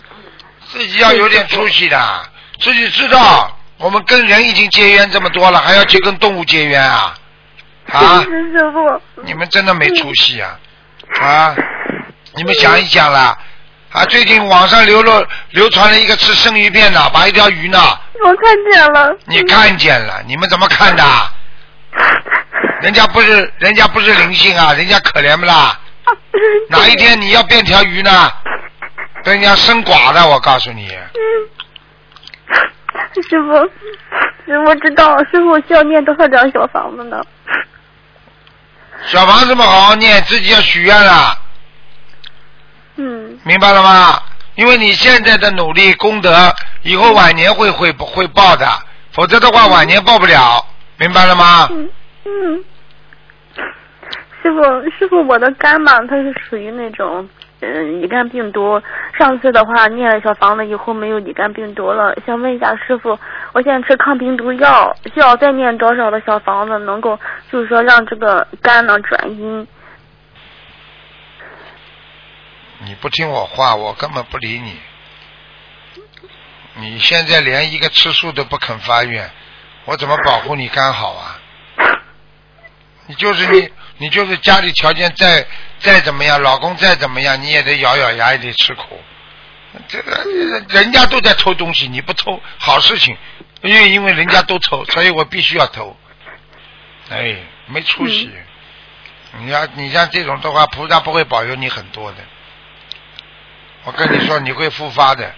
[0.66, 7.14] 自己要有点出息的，自己知道我们跟人已经结缘这么多了，还要去跟动物结缘啊？
[7.92, 8.22] 啊！
[8.26, 9.22] 师傅。
[9.22, 10.58] 你们真的没出息啊！
[11.20, 11.54] 啊！
[12.36, 13.36] 你们想一想啦，
[13.92, 14.04] 啊！
[14.06, 17.78] 最近网上流落流传了一个吃生鱼片的，把一条鱼呢，
[18.24, 19.16] 我看见了。
[19.26, 20.22] 你看见了？
[20.26, 21.04] 你们怎么看的？
[22.82, 25.78] 人家不是人家不是灵性啊，人家可怜不啦？
[26.68, 28.30] 哪一天你要变条鱼呢？
[29.22, 30.88] 被人家生寡的，我告诉你。
[30.88, 31.20] 嗯。
[33.14, 33.54] 师傅，
[34.44, 37.22] 师傅知道，师傅需要念多少张小房子呢？
[39.06, 41.38] 小房子不，好好念，自己要许愿了。
[42.96, 43.38] 嗯。
[43.44, 44.22] 明白了吗？
[44.54, 48.66] 因为你现在的努力功德，以后晚年会会会报的，
[49.12, 50.64] 否则的话晚年报不了，
[50.96, 51.68] 明白了吗？
[51.70, 51.90] 嗯
[52.24, 52.64] 嗯。
[54.42, 54.62] 师傅，
[54.98, 57.28] 师傅，我的肝嘛，它是属于那种
[57.64, 58.80] 嗯乙肝病毒。
[59.18, 63.18] 上次的话念了小房子以后没有乙肝病毒了，想问一下师傅，
[63.52, 67.18] 我现在吃抗病毒药，需要再念多少的小房子，能够
[67.50, 69.66] 就是说让这个肝呢转阴？
[72.86, 74.78] 你不听我话，我根本不理你。
[76.76, 79.30] 你现在连一个吃素都不肯发愿，
[79.84, 81.38] 我怎么保护你肝好啊？
[83.06, 85.46] 你就是你，你就是家里条件再
[85.80, 89.00] 再怎么样，老公再怎么样，你也得咬咬牙，也得吃苦。
[89.88, 90.24] 这个
[90.68, 93.16] 人家都在偷东西，你不偷好事情，
[93.62, 95.96] 因为因为人家都偷，所以我必须要偷。
[97.10, 97.36] 哎，
[97.66, 98.30] 没出息。
[99.38, 102.18] 你要你像这种的话，菩萨不会保佑你很多的。
[103.82, 105.34] 我跟你说，你会复发的。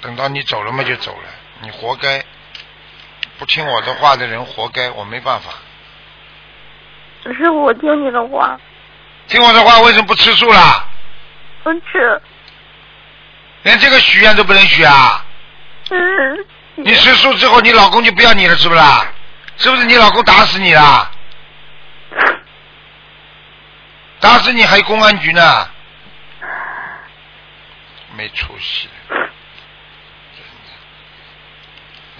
[0.00, 1.28] 等到你走了嘛，就走了，
[1.60, 2.24] 你活该。
[3.38, 5.50] 不听我的话的人活该，我没办法。
[7.34, 8.58] 师傅，我听你的话。
[9.28, 10.84] 听我的话，为什么不吃素啦？
[11.62, 12.20] 不吃。
[13.62, 15.24] 连这个许愿都不能许啊？
[15.90, 16.44] 嗯。
[16.76, 19.06] 你吃素之后，你老公就不要你了，是不是啦？
[19.56, 21.10] 是不是你老公打死你了？
[24.20, 25.68] 打死你还公安局呢？
[28.16, 28.88] 没出息。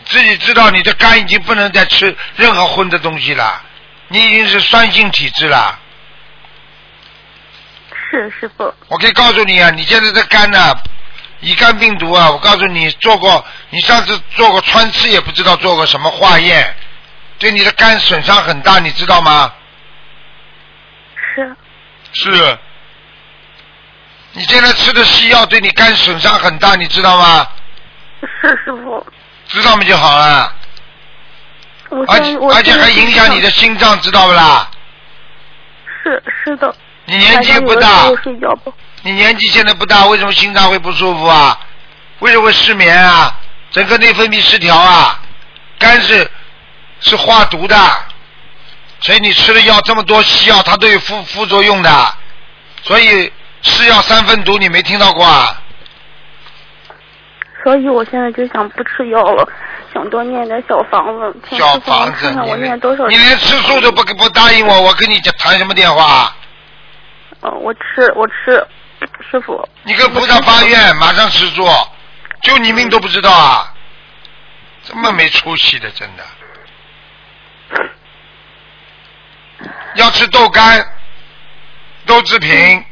[0.04, 3.62] 自己知道你的肝已经不能再吃任何荤的东西了，
[4.08, 5.78] 你已经是酸性体质了。
[8.10, 8.72] 是师傅。
[8.88, 10.74] 我可以告诉你啊，你现在这肝呢、
[11.40, 16.74] 乙肝病毒啊，我告诉你做过，你上次做过穿刺也不知道做过什么化验，
[17.38, 19.52] 对你的肝损伤很大，你知道吗？
[21.34, 21.56] 是。
[22.12, 22.58] 是。
[24.32, 27.48] 你现在吃的西药对你肝损伤很大，你知道吗？
[28.40, 29.04] 是师傅。
[29.48, 30.54] 知道吗就好了。
[32.08, 34.70] 而且而且还影响你的心脏，知道不啦？
[36.02, 36.74] 是是的。
[37.04, 38.10] 你年纪不大，
[39.02, 41.58] 你年纪现在不大，为什么心脏会不舒服啊？
[42.18, 43.38] 为什么会失眠啊？
[43.70, 45.20] 整个内分泌失调啊？
[45.78, 46.28] 肝是
[47.00, 47.76] 是化毒的，
[49.00, 52.14] 所以你吃了药这么多西药，它都有副副作用的，
[52.82, 55.62] 所以是药三分毒，你没听到过啊？
[57.62, 59.48] 所以我现在就想不吃药了，
[59.96, 61.34] 想多念点小房子。
[61.56, 63.06] 小房子，看看我念多少？
[63.06, 66.36] 你连吃素都不不答应我，我跟你讲谈什么电话？
[67.40, 68.66] 哦，我吃，我吃，
[69.30, 69.66] 师傅。
[69.84, 71.66] 你跟菩萨发愿，马上吃素，
[72.42, 73.72] 就你命都不知道啊！
[74.84, 76.24] 这么没出息的，真的。
[79.96, 80.86] 要吃豆干、
[82.04, 82.84] 豆制品，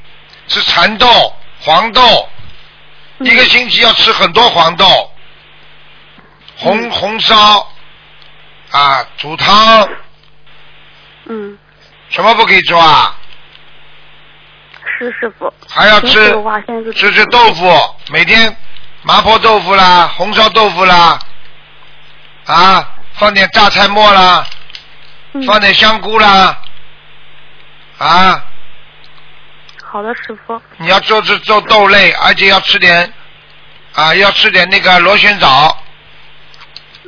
[0.48, 1.06] 吃蚕豆、
[1.60, 2.28] 黄豆，
[3.18, 5.12] 嗯一个星期要吃很多黄豆，
[6.56, 7.68] 红红烧
[8.70, 9.88] 啊，煮汤，
[11.26, 11.58] 嗯，
[12.10, 13.16] 什么不可以做啊？
[14.98, 15.52] 是师傅。
[15.68, 16.32] 还要吃
[16.94, 18.56] 吃吃豆腐，每天
[19.02, 21.18] 麻婆豆腐啦，红烧豆腐啦，
[22.46, 24.46] 啊，放点榨菜末啦，
[25.32, 25.42] 嗯。
[25.44, 26.56] 放点香菇啦，
[27.98, 28.44] 啊，
[29.84, 30.60] 好的，师傅。
[30.78, 33.12] 你要做做做豆类，而且要吃点
[33.94, 35.76] 啊，要吃点那个螺旋藻，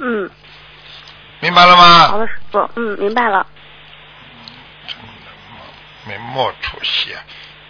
[0.00, 0.30] 嗯，
[1.40, 2.24] 明白了吗好吗？
[2.24, 2.70] 的，师傅。
[2.76, 3.46] 嗯，明白了。
[6.04, 7.20] 没没出息啊，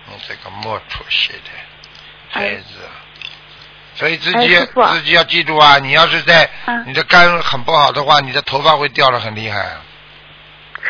[0.09, 1.51] 你这个没出息的
[2.31, 2.93] 孩子啊。
[3.95, 4.55] 所以自己、
[4.93, 5.79] 自己要记住啊！
[5.79, 9.81] 你要是在、嗯你的肝很不好的话，你的头发会掉的很厉害啊。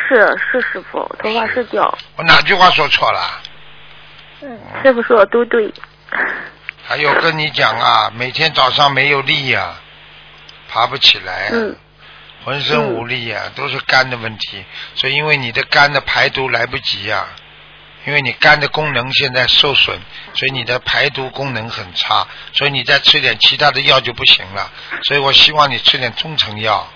[0.09, 0.17] 是
[0.51, 1.97] 是师傅，头发是掉。
[2.17, 3.41] 我哪句话说错了？
[4.43, 5.73] 嗯，师傅说的都对。
[6.85, 9.77] 还有跟你讲啊，每天早上没有力呀、
[10.69, 11.77] 爬不起来、啊，嗯
[12.45, 14.65] 浑身无力呀、都是肝的问题。
[14.95, 17.27] 所以因为你的肝的排毒来不及呀、
[18.07, 19.99] 因为你肝的功能现在受损，
[20.33, 24.71] 所以你的排毒功能很差，所以你再吃点其他的药就不行了。
[25.03, 26.89] 所以我希望你吃点中成药。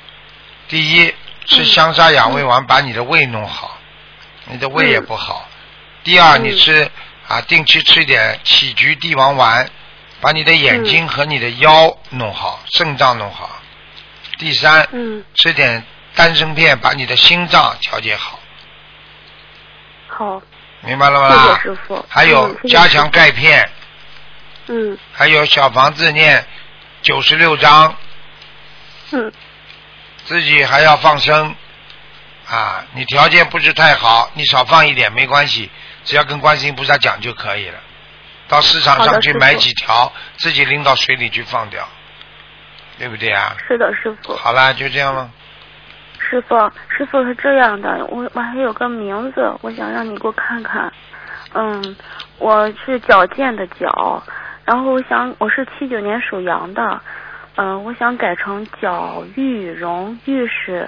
[0.68, 1.12] 第一，
[1.46, 3.76] 吃香砂养胃丸，把你的胃弄好，
[4.44, 5.48] 你的胃也不好。
[6.04, 6.88] 第二，嗯你吃
[7.26, 9.68] 啊，定期吃一点杞菊地黄丸，
[10.20, 13.59] 把你的眼睛和你的腰弄好，肾脏弄好。
[14.40, 18.40] 第三，嗯，吃点丹参片，把你的心脏调节好，
[20.08, 20.42] 好，
[20.80, 21.56] 明白了谢吗？
[21.56, 22.06] 谢师傅。
[22.08, 23.70] 还有加强钙片，
[24.68, 24.96] 嗯。
[25.12, 26.42] 还有小房子念
[27.02, 27.94] 九十六章，
[29.12, 29.30] 嗯。
[30.24, 31.54] 自己还要放生。
[32.48, 32.82] 啊。
[32.94, 35.70] 你条件不是太好，你少放一点没关系，
[36.04, 37.78] 只要跟观世音菩萨讲就可以了。
[38.48, 41.86] 到市场上去买几条，自己拎到水里去放掉，
[43.00, 43.56] 对不对啊？
[43.66, 44.34] 是的，师傅。
[44.34, 45.30] 好了，就这样了。
[46.18, 46.54] 师傅，
[46.94, 50.92] 师傅是这样的，我我还有个名字，我想让你给我看看。
[51.54, 51.96] 嗯，
[52.36, 54.22] 我是矫健的矫，
[54.66, 57.00] 然后我想我是七九年属羊的，
[57.56, 60.86] 嗯、我想改成矫玉荣，玉是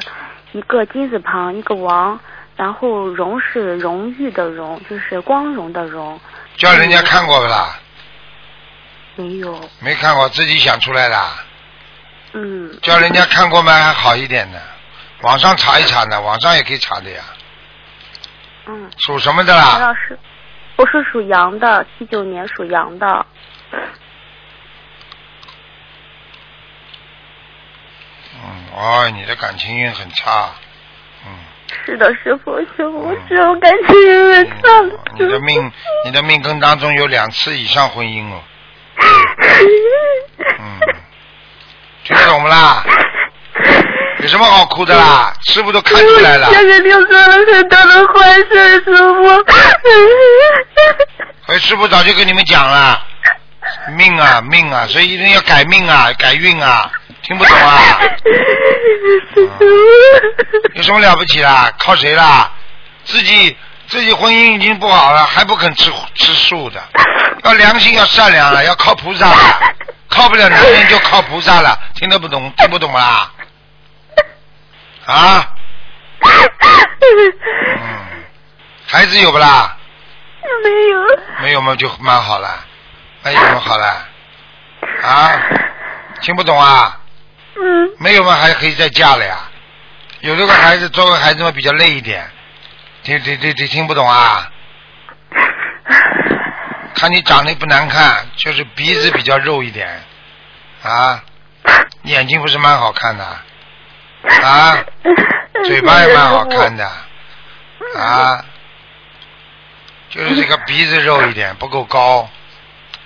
[0.53, 2.21] 一个金字旁一个王，
[2.57, 6.21] 然后荣是荣誉的荣，就是光荣的荣。
[6.57, 7.75] 叫人家看过不啦？
[9.17, 11.17] 没有，没看过，自己想出来的。
[12.35, 13.73] 嗯，叫人家看过吗？
[13.73, 14.59] 还好一点呢。
[15.23, 17.23] 网上查一查呢，网上也可以查的呀。
[18.67, 19.79] 嗯，属什么的陈啦？
[19.79, 20.19] 老师，
[20.77, 23.27] 我是属羊的，七九年属羊的。
[28.35, 30.51] 嗯，哦，你的感情运很差。
[31.27, 31.31] 嗯。
[31.85, 35.73] 是的，师傅，师傅，嗯师傅感情运很差嗯你的命，
[36.05, 38.43] 你的命根当中有两次以上婚姻哦。
[40.61, 40.81] 嗯，
[42.05, 42.85] 听得懂不啦？
[44.19, 45.33] 有什么好哭的啦？
[45.47, 46.49] 师傅都看出来了。
[46.53, 49.45] 这个就做了很大的坏事，师傅。
[51.47, 53.01] 哎，师傅早就跟你们讲了，
[53.97, 56.91] 命啊命啊，所以一定要改命啊，改运啊，
[57.23, 57.79] 听不懂啊？
[60.75, 61.73] 有什么了不起啦？
[61.79, 62.51] 靠谁啦？
[63.05, 63.57] 自己
[63.93, 66.83] 自己婚姻已经不好了，还不肯吃吃素的，
[67.45, 69.75] 要良心要善良了，要靠菩萨了，
[70.09, 73.31] 靠不了男人就靠菩萨了，听得不懂听不懂啦？
[75.05, 75.47] 啊？
[77.83, 78.25] 嗯，
[78.87, 79.77] 孩子有不啦？
[80.65, 81.03] 没有。
[81.43, 82.65] 没有嘛就蛮好了，
[83.23, 84.07] 那有什么好了？
[85.03, 85.39] 啊？
[86.23, 86.99] 听不懂啊？
[87.55, 89.37] 嗯没有嘛还可以再嫁了呀。
[90.21, 92.27] 有这个孩子作为孩子嘛比较累一点，
[93.03, 94.51] 听听听听听不懂啊？
[96.95, 100.03] 看你长得不难看，就是鼻子比较肉一点，
[100.85, 101.23] 啊，
[102.05, 104.85] 眼睛不是蛮好看的，啊，
[105.65, 106.89] 嘴巴也蛮好看的，
[107.99, 108.45] 啊，
[110.11, 112.31] 就是这个鼻子肉一点，不够高，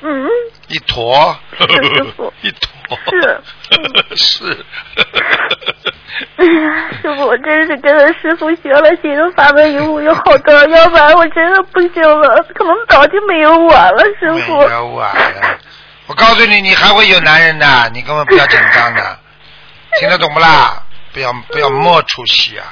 [0.08, 0.28] 嗯，
[0.68, 3.40] 一坨是师傅， 一坨，是
[4.14, 4.64] 是，
[7.02, 14.58] 师傅，我真是跟着师傅学了新的法门以后有好多，要不然我真的不行了，可能早就没有我了，师傅。
[14.58, 15.58] 没有我了。
[16.06, 19.18] 我告诉你，你还会有男人的，你根本不要紧张的，
[19.98, 20.80] 听得懂不啦？
[21.12, 22.64] 不要不要没出息啊，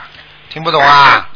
[0.51, 1.28] 听不懂啊？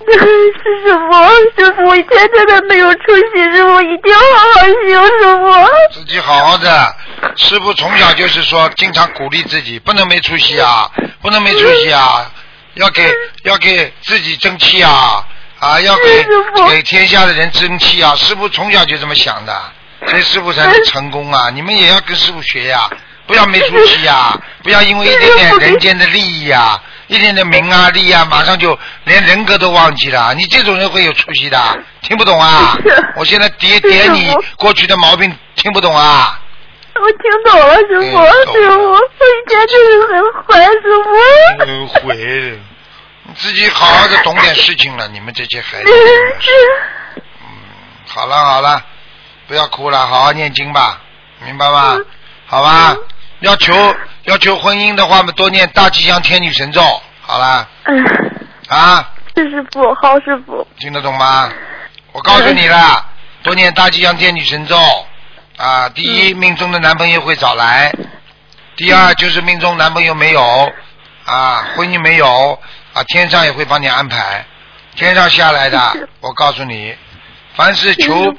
[0.10, 3.00] 师傅，师傅，我以前真的没有出
[3.34, 6.00] 息，师傅一定要好好修，师傅。
[6.00, 6.96] 自己好好的。
[7.36, 10.90] 师傅从小就是说，经常鼓励自己，不能没出息啊，
[11.20, 12.30] 不能没出息啊，
[12.74, 13.12] 要给
[13.44, 15.22] 要给自己争气啊，
[15.58, 16.26] 啊，要给
[16.70, 18.14] 给天下的人争气啊。
[18.16, 19.62] 师傅从小就这么想的，
[20.06, 21.50] 所以师傅才能成功啊。
[21.50, 22.88] 你们也要跟师傅学呀、
[23.30, 26.76] 不要没出息呀、 不要因为一点点人间的利益呀、
[27.06, 30.34] 一点点名啊利啊，马上就连人格都忘记了。
[30.34, 31.56] 你这种人会有出息的，
[32.02, 32.76] 听不懂啊？
[33.14, 36.40] 我现在点点你过去的毛病，听不懂啊？
[36.96, 41.64] 我听懂了，师傅，嗯懂了师傅，我以前就是很坏，师傅。
[41.64, 42.16] 很坏，
[43.22, 45.06] 你自己好好的懂点事情了。
[45.14, 45.90] 你们这些孩子，
[47.22, 47.46] 嗯，
[48.08, 48.84] 好了好了，
[49.46, 51.00] 不要哭了，好好念经吧，
[51.44, 51.96] 明白吗？
[52.46, 52.96] 好吧，
[53.40, 56.82] 要求要求婚姻的话嘛，多念大吉祥天女神咒。
[57.22, 58.04] 好啦嗯，
[58.68, 60.66] 啊，是师傅，好师傅。
[60.78, 61.50] 听得懂吗？
[62.12, 63.06] 我告诉你了，
[63.42, 64.76] 多念大吉祥天女神咒
[65.56, 65.88] 啊。
[65.90, 67.90] 第一，命中的男朋友会早来；
[68.76, 70.72] 第二，就是命中男朋友没有
[71.24, 72.58] 啊，婚姻没有
[72.92, 74.44] 啊，天上也会帮你安排。
[74.96, 75.78] 天上下来的，
[76.20, 76.94] 我告诉你，
[77.54, 78.34] 凡是求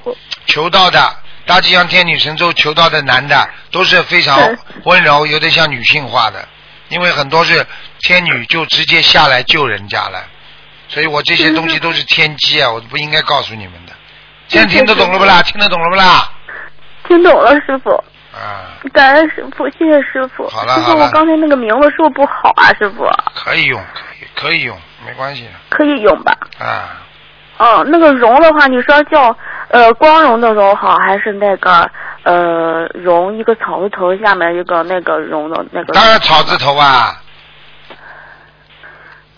[0.48, 1.16] 求到的
[1.46, 4.38] 大吉祥天女神咒求到的男的，都是非常
[4.84, 6.48] 温柔，有点像女性化的，
[6.90, 7.66] 因为很多是
[8.00, 10.24] 天女就直接下来救人家了。
[10.88, 13.94] 所以我这些东西都是天机啊，我不应该告诉你们的。
[14.48, 15.42] 现在听得懂了不啦？
[15.42, 16.32] 听得懂了不啦？
[17.08, 17.92] 听懂了，师傅。
[18.34, 20.48] 啊，感恩师傅，谢谢师傅。
[20.48, 22.68] 好了师傅我刚才那个名字是不是不好啊？
[22.80, 26.38] 师傅，可以用，可以可以用，没关系可以用吧？
[26.60, 27.02] 啊。
[27.62, 29.36] 哦，那个荣的话，你说叫
[29.70, 31.88] 呃光荣的荣好，还是那个
[32.24, 35.94] 呃荣一个草字头下面一个那个荣的那个？
[35.94, 37.14] 当然草字头啊，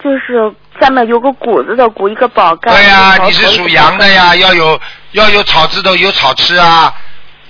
[0.02, 0.50] 就是
[0.80, 2.72] 下面有个谷子的谷，一个宝盖。
[2.72, 4.80] 对呀、你是属羊的呀，要有
[5.12, 6.94] 要有草字头，有草吃啊。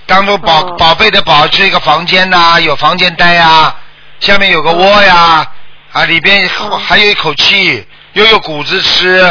[0.07, 3.73] 当中宝、哦宝贝的宝是一个房间呐、有房间待呀，
[4.19, 5.45] 下面有个窝呀，
[5.91, 9.23] 啊里边哦还有一口气，又有谷子吃，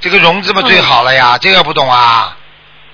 [0.00, 2.36] 这个荣字嘛哦最好了呀，这个不懂啊？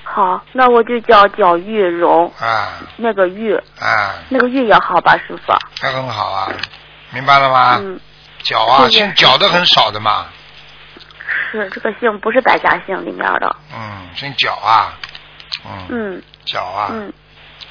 [0.02, 5.52] 好，那我就叫叫玉荣，啊那个玉，啊，那个玉也好吧，师傅。
[5.82, 6.48] 那很好啊，
[7.11, 7.76] 明白了吗？
[7.80, 8.00] 嗯，
[8.42, 10.26] 脚啊，谢谢姓脚的很少的嘛，
[11.52, 13.57] 是这个姓不是百家姓里面的。
[13.74, 14.94] 嗯，姓脚啊，
[15.66, 17.12] 嗯，嗯脚啊，嗯，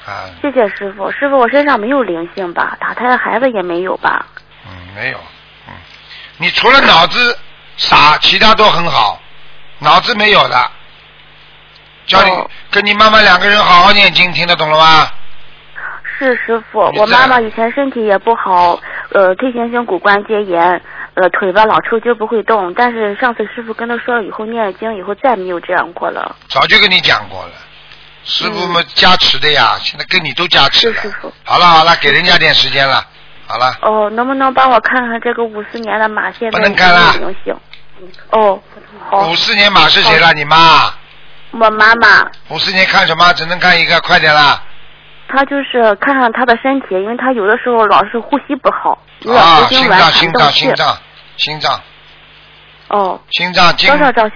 [0.06, 1.10] 啊，谢谢师傅。
[1.10, 2.76] 师傅，我身上没有灵性吧？
[2.80, 4.24] 打胎的孩子也没有吧？
[4.68, 5.18] 嗯，没有，
[5.66, 5.74] 嗯，
[6.36, 7.36] 你除了脑子
[7.76, 9.20] 傻，其他都很好，
[9.78, 10.70] 脑子没有的，
[12.06, 15.08] 叫你、哦跟你妈妈两个人好好念经，听得懂了吗？
[16.18, 18.78] 是师傅，我妈妈以前身体也不好，
[19.12, 20.82] 呃，退行性骨关节炎，
[21.14, 22.74] 呃，腿吧老抽筋不会动。
[22.74, 26.36] 但是上次师傅跟她说了以后念了经以后再没有这样过了。
[26.48, 27.52] 早就跟你讲过了，
[28.24, 31.32] 师傅们加持的呀，现在跟你都加持了师傅。
[31.44, 33.02] 好了好了，给人家点时间了，
[33.46, 37.56] 好了，哦，能不能帮我看看这个五四年的马现在不能看了有没有灵性？
[38.30, 38.75] 哦，好
[39.12, 40.32] 五，四年马是谁了？
[40.34, 40.92] 你妈？
[41.52, 43.32] 我妈妈，五四年看什么？
[43.34, 44.62] 只能看一个，快点啦！
[45.28, 50.74] 她就是看看她的身体，因为她有的时候老是呼吸不好，有点啊，喉心脏，心脏，心。
[50.74, 50.98] 脏，
[51.38, 51.80] 心脏，
[52.88, 53.90] 哦，心脏静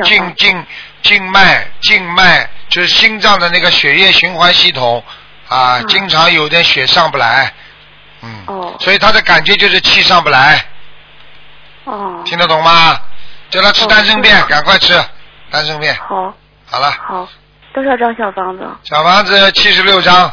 [0.04, 0.66] 静静
[1.02, 5.02] 静脉静脉就是心脏的那个血液循环系统
[5.48, 7.52] 啊，嗯经常有点血上不来，
[8.22, 10.64] 嗯，哦所以他的感觉就是气上不来，
[11.84, 13.00] 哦，听得懂吗？
[13.50, 14.94] 叫他吃哦丹参片赶快吃
[15.50, 15.94] 丹参片。
[15.96, 16.32] 好，
[16.70, 17.28] 好了，好，
[17.74, 18.64] 多少张小房子？
[18.84, 20.32] 小房子七十六张，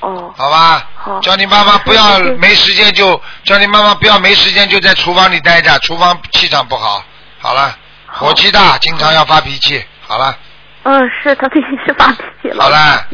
[0.00, 0.86] 哦，好吧？
[0.96, 7.02] 好叫你妈妈不要没时间就叫你妈妈不要没时间就在厨房里待着，厨房气场不好。
[7.40, 7.76] 好了，
[8.06, 9.84] 好火气大，经常要发脾气。
[10.06, 10.36] 好了，
[10.84, 12.62] 嗯，是他最近是发脾气了。
[12.64, 13.06] 好了。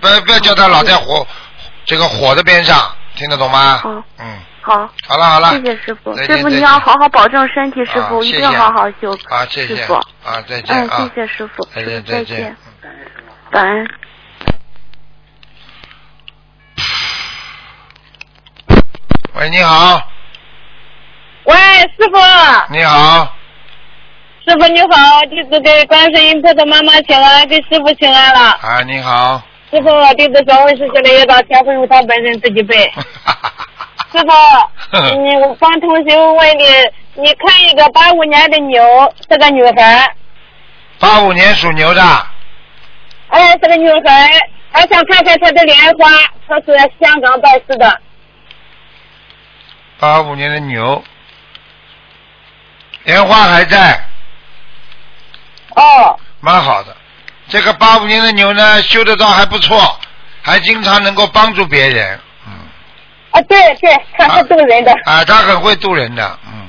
[0.00, 1.26] 不要不要叫他老在火
[1.84, 3.78] 这个火的边上，听得懂吗？
[3.78, 8.46] 好嗯，好，好了好了，谢谢师傅，师傅你要好好保重身体，师傅啊一定谢。
[8.46, 9.12] 谢好好修。
[9.28, 9.74] 啊，谢谢。
[9.74, 12.56] 师傅，啊，再见嗯，啊，谢谢师傅，再见再见。
[13.50, 13.88] 感恩。
[19.34, 20.00] 喂，你好，
[21.44, 23.34] 喂，师傅，你好，
[24.46, 24.86] 师傅你好，
[25.28, 28.50] 弟子给观世音菩萨妈妈请安，给师傅请安了。
[28.62, 29.42] 啊，你好，
[29.72, 32.88] 师傅，弟子稍微是写了一道天会由他本人自己背。
[34.12, 36.64] 师傅， 你我帮同学问你，
[37.14, 38.82] 你看一个八五年的牛
[39.28, 40.14] 是个女孩，
[40.98, 42.02] 八五年属牛的，
[43.28, 44.30] 哎，是个女孩，
[44.70, 46.10] 还想看看她的莲花，
[46.46, 48.00] 她是香港拜师的。
[49.98, 51.02] 八五年的牛，
[53.04, 54.04] 莲花还在，
[55.74, 56.18] 哦。
[56.40, 56.96] 蛮好的
[57.48, 59.96] 这个八五年的牛呢，修得到还不错，
[60.42, 62.20] 还经常能够帮助别人，嗯，
[63.32, 64.92] 啊，对对，他是渡人的。
[65.04, 66.68] 啊，他很会渡人的，嗯，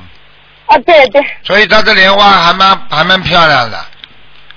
[0.68, 1.22] 啊，对对。
[1.43, 3.86] 所以他的莲花还蛮还蛮漂亮的。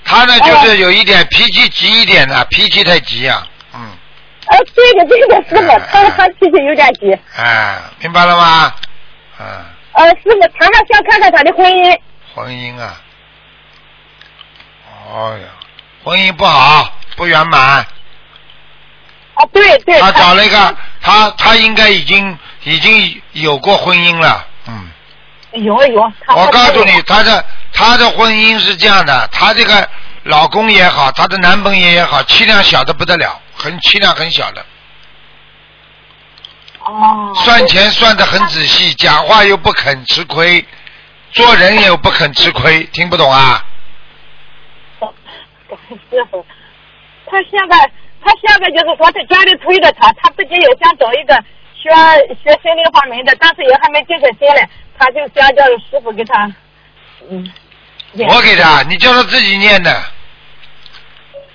[0.05, 3.81] 他呢，就是有一点脾气急一点的，脾气太急啊，嗯。
[3.81, 7.13] 啊，对的对的，师傅，他他脾气有点急。
[7.35, 8.73] 哎，明白了吗？
[9.39, 9.45] 嗯。
[9.91, 11.99] 呃，师傅，他还想看看他的婚姻。
[12.33, 13.01] 婚姻啊，
[15.11, 15.47] 哎呀，
[16.03, 17.85] 婚姻不好，不圆满。
[19.37, 19.99] 啊，对对。
[20.01, 24.89] 他找了一个，他他应该已经已经有过婚姻了，嗯。
[25.63, 26.11] 有有。
[26.35, 29.87] 我告诉你，他的他的婚姻是这样的，他这个
[30.23, 34.65] 老公也好，他的男朋友也好，气量小的不得了，很气量很小的。
[36.83, 37.31] 哦。
[37.35, 40.65] 算钱算的很仔细，讲话又不肯吃亏，
[41.31, 43.63] 做人又不肯吃亏，听不懂啊？
[47.29, 47.91] 他现在
[48.23, 51.35] 他现在就是说在家里推着他，他自己也想找一个
[51.73, 51.89] 学
[52.43, 56.51] 学心灵法门的，但是也还没定下心来，他就想叫师傅给他，
[57.29, 57.51] 嗯。
[58.29, 60.03] 我给他，你叫他自己念的。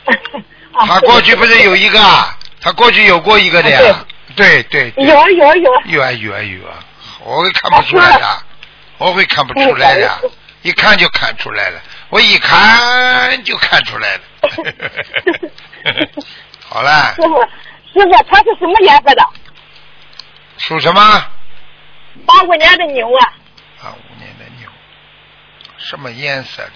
[0.87, 2.37] 他过去不是有一个啊？
[2.61, 4.05] 他过去有过一个的呀。
[4.37, 4.93] 对对。
[4.97, 5.73] 有有有。
[5.87, 6.79] 有啊有啊有啊，
[7.25, 8.43] 我会看不出来的，
[8.99, 10.31] 我会看不出来的，
[10.63, 14.21] 一看就看出来了，我一看就看出来了。
[16.73, 16.91] 好嘞。
[17.15, 17.41] 师傅，
[17.93, 19.23] 师傅，他是什么颜色的？
[20.57, 21.01] 属什么？
[22.27, 23.35] 八五年的牛啊。
[23.83, 24.71] 八五年的牛，
[25.77, 26.71] 什么颜色的？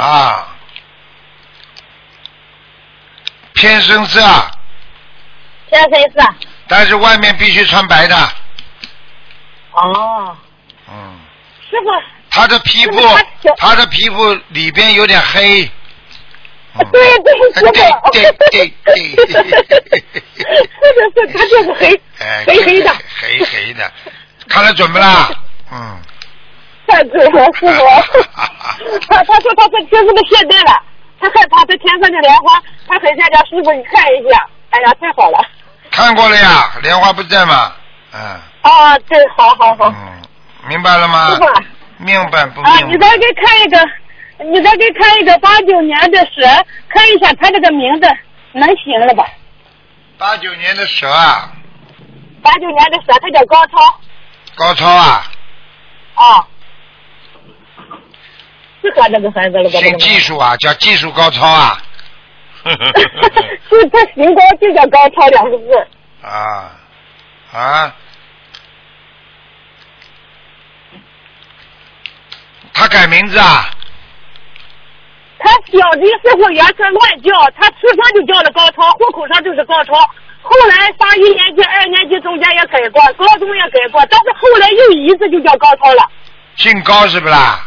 [0.00, 0.54] 啊，
[3.54, 4.20] 偏深色。
[5.68, 6.24] 偏深色。
[6.68, 8.16] 但是外面必须穿白的。
[9.72, 10.36] 哦。
[10.88, 11.18] 嗯。
[11.68, 11.86] 师傅。
[12.30, 12.96] 他的皮肤，
[13.56, 15.68] 他的皮肤里边有点黑。
[16.92, 17.72] 对对，师傅。
[18.12, 18.96] 对对对。
[19.16, 19.24] 是
[20.94, 22.00] 的是，他就是黑，
[22.46, 22.90] 黑黑的。
[23.20, 23.90] 黑黑的，
[24.48, 25.28] 看得准不啦？
[25.72, 25.98] 嗯。
[26.86, 27.84] 太准了，师傅。
[29.08, 30.80] 他他说他这天上的现代了，
[31.20, 34.46] 他害怕这天上的莲花，他很想叫师傅你看一下。
[34.70, 35.38] 哎呀，太好了。
[35.90, 37.72] 看过了呀，莲花不在嘛，
[38.12, 38.20] 嗯。
[38.62, 39.88] 啊，对，好好好。
[39.88, 40.22] 嗯，
[40.68, 41.30] 明白了吗？
[41.30, 41.46] 师傅。
[41.98, 42.60] 明白不？
[42.62, 43.78] 啊，你再给看一个，
[44.40, 48.08] 你再给看一个八九年的蛇，看一下他这个名字
[48.52, 49.26] 能行了吧？
[50.16, 51.52] 八九年的蛇啊。
[52.40, 54.00] 八九年的蛇，他叫高超。
[54.54, 55.24] 高超啊。
[56.14, 56.46] 啊。
[58.80, 59.78] 适合这个孩子了吧？
[59.80, 61.82] 姓技术啊，叫技术高超啊。
[62.64, 65.88] 就他行高就叫高超两个字。
[66.22, 66.70] 啊
[67.52, 67.94] 啊。
[72.72, 73.68] 他改名字啊？
[75.38, 79.94] 他小的时候也是乱叫，他出生就叫了高超，户口上就是高超。
[80.42, 86.10] 后来上一年级、二年级中间也改过，高中也改过，但是后来又一次就叫高超了。
[86.56, 87.66] 姓高是不啦？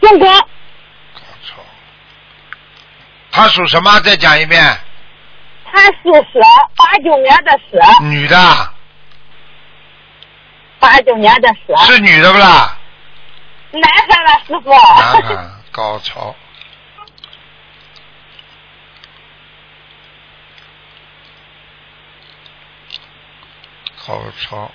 [0.00, 0.26] 姓高。
[0.26, 1.56] 高超。
[3.30, 4.00] 他属什么？
[4.00, 4.62] 再讲一遍。
[5.64, 6.40] 他属蛇，
[6.76, 8.04] 八九年的蛇。
[8.04, 8.36] 女的。
[10.78, 11.76] 八九年的蛇。
[11.84, 12.76] 是女的不啦？
[13.72, 14.70] 男孩了，师傅。
[14.70, 16.34] 男孩，高超。
[24.06, 24.70] 好。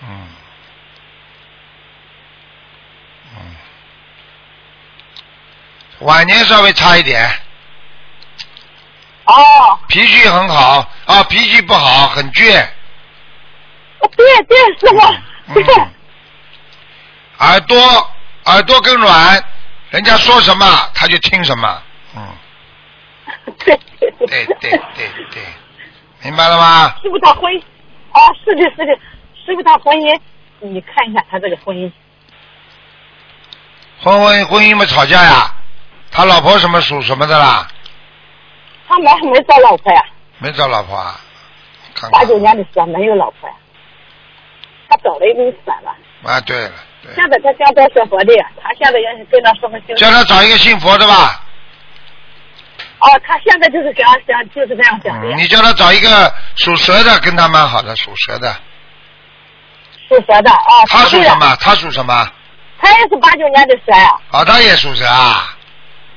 [0.00, 0.28] 嗯。
[3.36, 3.56] 嗯。
[6.00, 7.28] 晚年稍微差一点。
[9.26, 12.66] 哦，脾气很好啊，脾气不好，很倔。
[14.16, 15.62] 对对，师傅，对。
[17.38, 18.10] 耳朵
[18.48, 19.44] 耳朵更软，
[19.90, 21.82] 人家说什么他就听什么，
[22.16, 22.26] 嗯。
[23.58, 25.42] 对对对对对对，
[26.22, 26.94] 明白了吗？
[27.02, 27.54] 师傅他婚，
[28.12, 28.92] 啊，是的，是的，
[29.44, 30.20] 师傅他婚姻，
[30.60, 31.90] 你看一下他这个婚姻。
[34.00, 35.54] 婚婚婚姻嘛，吵架呀，
[36.10, 37.68] 他老婆什么属什么的啦？
[38.86, 40.02] 他没没找老婆呀？
[40.38, 41.20] 没找老婆啊？
[42.12, 43.54] 八九年的时候没有老婆呀，
[44.88, 45.94] 他找了一个算了。
[46.24, 46.72] 啊，对了。
[47.14, 49.96] 现在他想找学佛的，他现在也是跟他师傅信。
[49.96, 51.44] 叫他找一个信佛的吧。
[53.00, 55.28] 哦，他现在就是这样想就是这样想的。
[55.36, 58.52] 你叫他找一个属蛇的，跟他蛮好的，属蛇的。
[60.08, 60.84] 属蛇的啊。
[60.88, 61.56] 他属什么？
[61.60, 62.32] 他属什么？
[62.80, 64.18] 他也是八九年的蛇呀。
[64.30, 65.56] 啊，他也属蛇啊。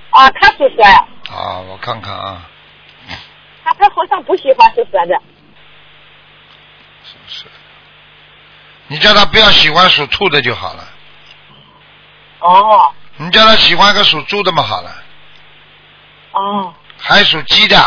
[0.09, 1.05] 啊，他属蛇呀。
[1.29, 2.47] 啊，我看看啊。
[3.63, 5.21] 他他好像不喜欢属蛇的。
[7.27, 7.45] 是。
[8.91, 10.83] 你叫他不要喜欢属兔的就好了，
[12.39, 12.91] 哦。
[13.15, 14.91] 你叫他喜欢个属猪的嘛好了，
[16.31, 16.73] 哦。
[16.99, 17.77] 还属鸡的。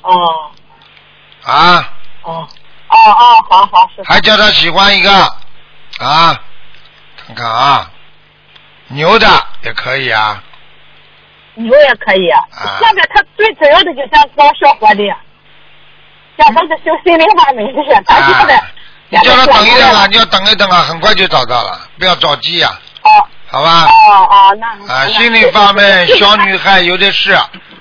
[0.00, 0.50] 哦。
[1.42, 1.92] 啊，
[2.22, 2.48] 哦。
[2.88, 4.02] 哦哦，好好是。
[4.04, 5.12] 还叫他喜欢一个。
[5.98, 6.40] 啊，
[7.26, 7.90] 看看啊，
[8.88, 9.28] 牛的
[9.62, 10.42] 也可以啊，
[11.52, 12.40] 牛也可以啊。
[12.50, 12.80] 啊。
[12.80, 15.04] 现在他最主要的就想搞小伙的，
[16.38, 18.66] 像他是修心灵法门的，他现在啊，
[19.10, 22.70] 你叫他等一等啊，你要等一等啊，很快就找到了，不要着急呀、
[23.02, 23.10] 哦
[23.52, 23.84] 好吧？
[23.84, 27.36] 哦哦，那啊，心灵法门，小女孩有的是，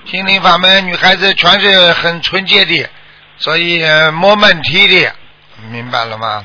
[0.05, 2.89] 心灵法门女孩子全是很纯洁的，
[3.38, 5.13] 所以呃没问题的，
[5.69, 6.43] 明白了吗？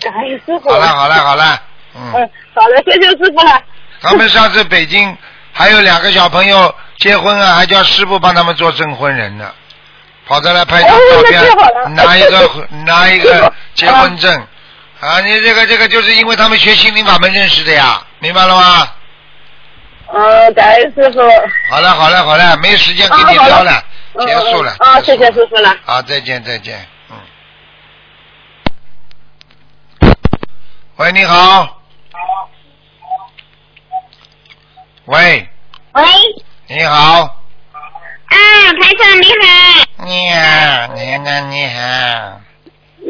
[0.00, 0.70] 感恩师傅。
[0.70, 1.62] 好了好了好了，
[1.94, 3.62] 嗯，嗯，好了，谢谢师傅了。
[4.00, 5.14] 他们上次北京
[5.52, 9.52] 还有两个小朋友结婚啊，还叫师傅帮他们做证婚人呢，
[10.28, 11.42] 跑着来拍张照片，
[11.94, 14.46] 拿一个 拿一个结婚证，
[15.00, 18.88] 啊，你这个这个就是因为他们学心灵法门认识的呀，明白了吗？
[20.12, 21.20] 嗯，感恩师傅。
[21.70, 23.82] 好了好了好了，没时间跟你聊了，
[24.14, 24.76] 嗯结束了。
[24.80, 25.74] 啊，谢谢师傅了。
[25.84, 27.16] 好，再见再见，嗯。
[30.96, 31.80] 喂，你好。
[35.06, 35.48] 喂，
[35.92, 36.02] 喂，
[36.66, 37.37] 你好。
[38.28, 38.36] 啊，
[38.80, 39.44] 台长你好，
[40.04, 42.40] 你好，你好，你好。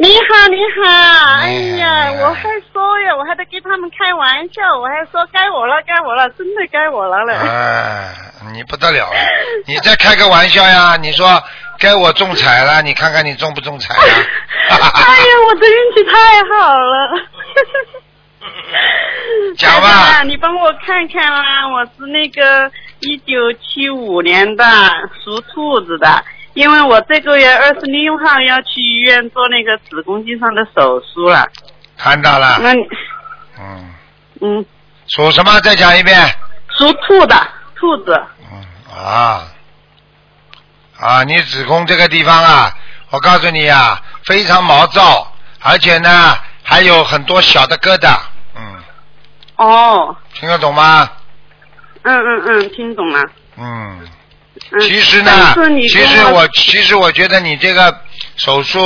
[0.01, 0.89] 你好，你好，
[1.41, 7.33] 哎呀，我还说呀，我还得跟他们开玩笑，我还说该我了，该我了，真的该我了嘞。
[7.33, 8.13] 哎，
[8.53, 9.19] 你不得了了！
[9.65, 10.95] 你再开个玩笑呀？
[11.01, 11.43] 你说
[11.77, 13.99] 该我中彩了，你看看你中不中彩啊？
[14.69, 17.09] 哎呀，我的运气太好了。
[19.57, 20.23] 讲吧。
[20.23, 24.63] 你帮我看看啦，我是那个一九七五年的，
[25.23, 26.23] 属兔子的。
[26.53, 31.45] 因为我这个月二十六号要去医院做那个子宫肌上的手术了，
[31.97, 32.81] 看到了，那你
[33.59, 33.93] 嗯，
[34.41, 34.65] 嗯，
[35.07, 35.59] 属什么？
[35.61, 36.17] 再讲一遍。
[36.77, 37.35] 属兔的
[37.75, 38.19] 兔子，
[38.51, 38.63] 嗯
[38.93, 39.47] 啊。
[40.99, 42.71] 啊，你子宫这个地方啊，
[43.11, 45.31] 我告诉你啊，非常毛躁，
[45.61, 48.28] 而且呢还有很多小的疙瘩，嗯，
[49.59, 51.11] 哦，听得懂吗？
[52.03, 53.21] 嗯嗯嗯，听懂了。
[53.57, 53.99] 嗯，
[54.71, 55.53] 嗯，其实呢
[55.89, 58.01] 其实我其实我觉得你这个
[58.37, 58.79] 手术，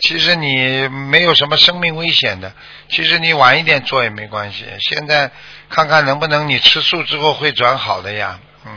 [0.00, 2.50] 其实你没有什么生命危险的，
[2.88, 4.64] 其实你晚一点做也没关系。
[4.80, 5.30] 现在
[5.68, 8.72] 看看能不能你吃素之后会转好的呀，嗯，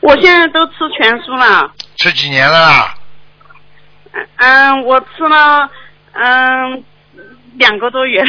[0.00, 1.72] 我现在都吃全素了。
[1.96, 2.94] 吃几年了啦？
[4.12, 5.70] 嗯嗯，我吃了
[6.14, 6.84] 嗯
[7.54, 8.20] 两个多月。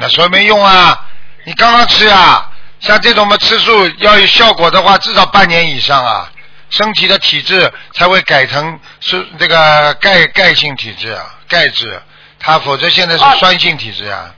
[0.00, 1.06] 那说没用啊！
[1.48, 6.30] 你刚刚吃啊，像这种嘛吃素要有效果的话，至少半年以上啊，
[6.68, 11.98] 身体的体质才会改成是这个钙钙性体质啊，钙质，
[12.38, 14.34] 它否则现在是哦酸性体质啊。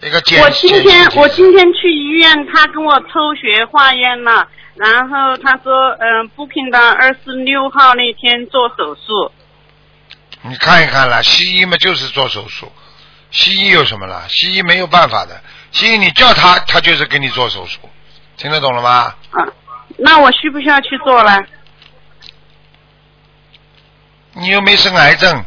[0.00, 9.30] 一个碱我今天我今天去医院，他跟我抽血化验了，然后他说嗯，booking 到二十六号那天做手术。
[10.40, 12.72] 你看一看了，西医嘛就是做手术，
[13.30, 14.24] 西医有什么了？
[14.30, 15.42] 西医没有办法的，
[15.76, 17.78] 西医你叫他，他就是给你做手术，
[18.38, 19.14] 听得懂了吗？
[19.30, 19.44] 啊，
[19.98, 21.38] 那我需不需要去做了？
[24.32, 25.44] 你又没生癌症，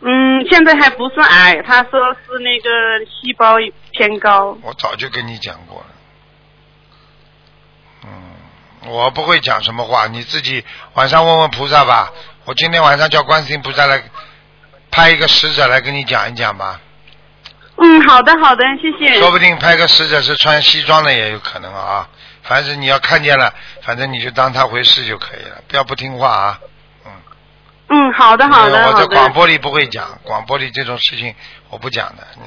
[0.00, 2.70] 嗯，现在还不算癌，他说是那个
[3.04, 3.56] 细胞
[3.92, 4.56] 偏高。
[4.62, 5.86] 我早就跟你讲过了。
[8.04, 8.10] 嗯，
[8.86, 10.64] 我不会讲什么话，你自己
[10.94, 12.10] 晚上问问菩萨吧。
[12.46, 14.02] 我今天晚上叫观世音菩萨来
[14.90, 16.80] 派一个使者来跟你讲一讲吧，
[17.82, 19.18] 嗯，好的好的，谢谢。
[19.18, 22.08] 说不定拍个使者是穿西装的也有可能啊。
[22.42, 23.52] 凡是你要看见了，
[23.82, 26.58] 反正你就当他回事就可以了，不要不听话啊。
[27.06, 27.12] 嗯，
[27.88, 29.06] 嗯好的好的我在。
[29.06, 31.34] 广播里不会讲，广播里这种事情
[31.68, 32.26] 我不讲的。
[32.38, 32.42] 嗯，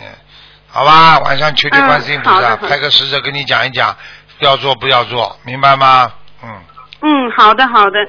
[0.67, 3.95] 好吧，晚上求求观世音菩萨，嗯好的好的派个使者跟你讲一讲，
[4.39, 6.11] 要做不要做，明白吗？
[6.43, 6.61] 嗯，
[7.01, 7.99] 嗯，好的好的。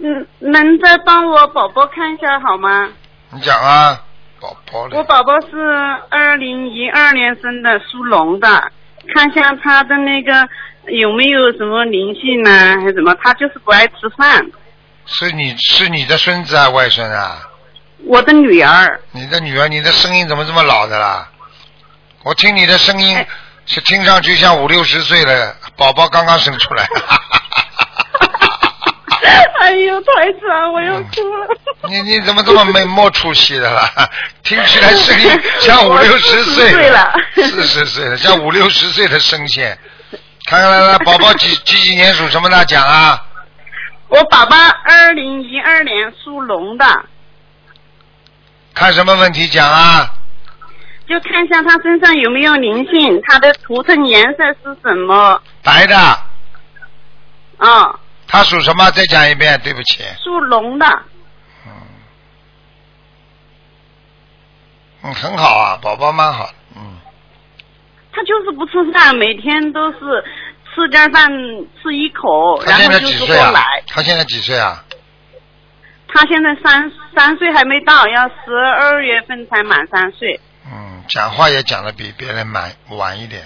[0.00, 2.88] 嗯，能再帮我宝宝看一下好吗？
[3.30, 4.00] 你讲啊，
[4.42, 5.56] 宝宝的我宝宝是
[6.10, 8.72] 二零一二年生的，属龙的，
[9.14, 10.48] 看一下他的那个
[10.88, 13.14] 有没有什么灵性呢，还是什么？
[13.22, 14.44] 他就是不爱吃饭。
[15.06, 17.38] 是你是你的孙子啊，外孙啊？
[18.04, 21.28] 我的女儿，你的女儿，你的声音怎么这么老的啦？
[22.24, 23.28] 我听你的声音哎
[23.64, 26.84] 是听上去像五六十岁了，宝宝刚刚生出来。
[29.62, 31.46] 哎呦，台长，我要哭了。
[31.88, 33.88] 你你怎么这么没没出息的啦？
[34.42, 39.78] 听起来声音 像五六十岁我40岁了四十岁了，像五六十岁的声线。
[40.46, 43.24] 看看来来，宝宝几几几年属什么的讲啊？
[44.08, 46.84] 我宝宝二零一二年属龙的，
[48.74, 50.10] 看什么问题讲啊？
[51.08, 55.40] 就看一下他身上有没有灵性，他的图腾颜色是什么？
[55.62, 55.96] 白的，
[57.58, 57.98] 啊、
[58.32, 58.90] 他属什么？
[58.92, 60.02] 再讲一遍，对不起。
[60.24, 60.86] 属龙的。
[61.66, 61.72] 嗯，
[65.02, 66.96] 嗯，很好啊，宝宝蛮好，嗯，
[68.10, 69.98] 他就是不吃饭，每天都是
[70.74, 71.30] 吃点饭
[71.82, 73.62] 吃一口，他现在然后就是几岁啊。？
[73.86, 74.82] 他现在几岁啊？
[76.08, 80.40] 他现在三三岁还没到，要十二月份才满三岁。
[80.64, 83.42] 嗯，讲话也讲的比别人晚晚一点，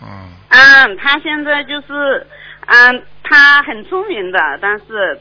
[0.00, 2.26] 嗯，嗯，他现在就是，
[2.66, 5.20] 嗯，他很聪明的，但是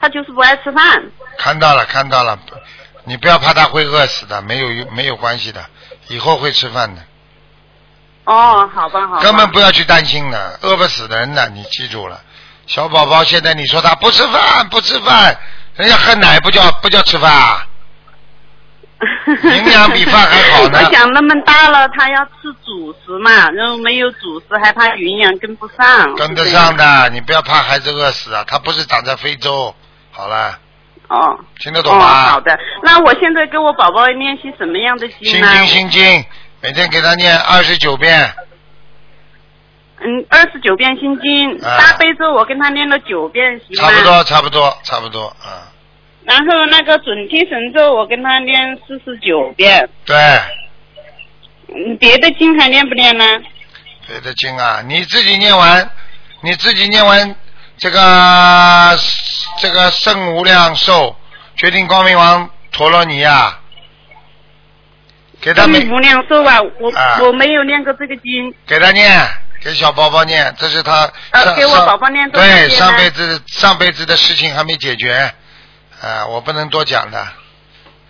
[0.00, 1.02] 他就是不爱吃饭。
[1.38, 2.38] 看到了看到了，
[3.04, 5.64] 你不要怕他会饿死的，没有没有关系的，
[6.08, 7.02] 以后会吃饭的，
[8.24, 9.22] 哦，好吧，好吧。
[9.22, 12.20] 根本不要去担心的，饿不死的人的，你记住了。
[12.66, 15.38] 小宝宝现在你说他不吃饭不吃饭，
[15.76, 17.66] 人家喝奶不叫不叫吃饭啊？
[19.26, 26.14] 营养比饭还好呢我想那么大了，他要吃主食嘛，然后没有主食，害怕营养跟不上。
[26.14, 29.74] 跟得上的，你不要怕孩子饿死啊，他不是长在非洲。
[30.10, 30.58] 好了，
[31.08, 31.38] 哦。
[31.60, 32.06] 听得懂哦，吗？
[32.30, 32.58] 好的。
[32.82, 35.48] 那我现在给我宝宝练习什么样的经呢？
[35.48, 36.24] 心经心经，
[36.62, 38.32] 每天给他念二十九遍，
[40.00, 43.90] 嗯，二十九遍心经，啊大悲咒我跟他念了九遍，行吗？
[43.90, 45.68] 差不多差不多差不多啊、
[46.26, 50.16] 然后那个准提神咒我跟他念四十九遍，对，
[51.68, 53.24] 嗯，别的经还念不念呢？
[54.08, 55.88] 别的经啊，你自己念完，
[56.42, 57.34] 你自己念完
[57.78, 58.98] 这个
[59.60, 61.14] 这个圣无量寿
[61.54, 63.60] 决定光明王陀罗尼啊、
[65.40, 67.18] 给他每这无量寿啊，我、啊。
[67.22, 69.24] 我没有念过这个经，给他念，
[69.62, 71.02] 给小宝宝念，这是他
[71.32, 75.32] 上呃给我上宝宝念对上辈子上辈子的事情还没解决，
[76.02, 77.26] 啊，我不能多讲的，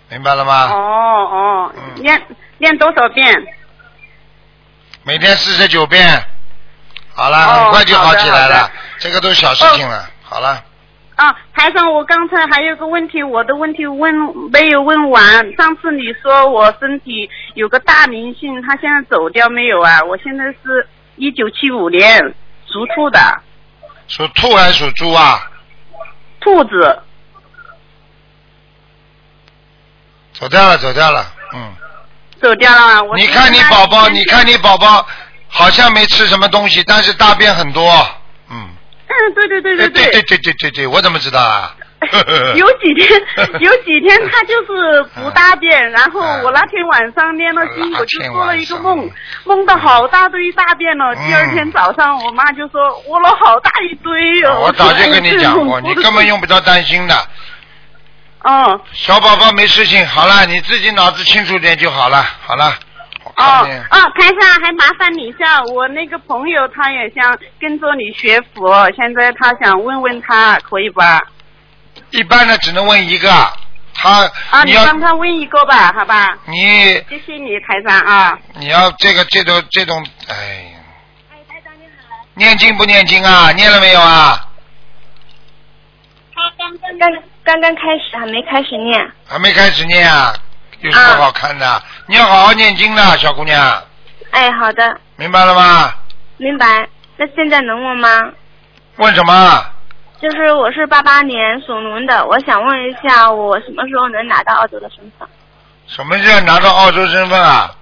[0.09, 0.71] 明白了吗？
[0.71, 2.21] 哦哦，嗯念
[2.57, 3.33] 念多少遍？
[5.03, 6.21] 每天四十九遍，
[7.13, 10.61] 好了，哦很快就好起来了好的好的，这个都是小事情了，好了，
[11.15, 14.13] 啊，台上，我刚才还有个问题，我的问题问
[14.51, 15.23] 没有问完。
[15.55, 20.01] 上次你说我身体有个大灵性，他现在走掉没有啊？
[20.03, 20.85] 我现在是
[21.15, 22.19] 一九七五年
[22.65, 23.19] 属兔的，
[24.09, 25.49] 属兔还是属猪啊？
[26.41, 27.01] 兔子。
[30.39, 31.73] 走掉了，走掉了，嗯。
[32.41, 33.01] 走掉了啊。
[33.03, 35.05] 我你看你宝宝，你看你宝宝
[35.47, 37.91] 好像没吃什么东西，但是大便很多，
[38.49, 38.69] 嗯。
[39.07, 41.73] 嗯，对对对哎对对对对对对对，我怎么知道啊？
[42.55, 43.19] 有几天，
[43.59, 49.09] 有几天他就是不大便，然后我那天晚上念了经，我就做了一个梦，
[49.45, 51.15] 梦到好大堆大便了。
[51.15, 54.59] 嗯第二天早上，我妈就说我了好大一堆哦。
[54.65, 57.15] 我早就跟你讲过， 你根本用不着担心的。
[58.47, 62.73] 哦小宝宝没事情，好了，你自己脑子清楚点就好了，好了。
[63.35, 71.21] 哦哦，台上还麻烦你一下，我那个朋友他也想跟着你学佛，现在他想问问他可以吧？
[72.11, 73.29] 一般的只能问一个，
[73.93, 76.37] 他啊，你帮他问一个吧，好吧？
[76.45, 78.39] 你谢谢你，台上啊。
[78.55, 80.73] 你要这个这种这种，哎，
[81.29, 83.51] 哎，台长你好念经不念经啊？
[83.51, 84.39] 念了没有啊？
[86.33, 89.09] 他刚刚刚刚刚开始，还没开始念。
[89.25, 90.33] 还没开始念啊？
[90.81, 91.81] 有什么好看的？
[92.05, 93.81] 你要好好念经的，小姑娘，
[94.31, 95.93] 哎，好的，明白了吗？
[96.35, 96.85] 明白。
[97.15, 98.29] 那现在能问吗？
[98.97, 99.65] 问什么？
[100.21, 105.25] 就是我是八八年属龙的，我想问一下，我什么时候能拿到澳洲的身份？
[105.87, 107.73] 什么叫拿到澳洲身份啊？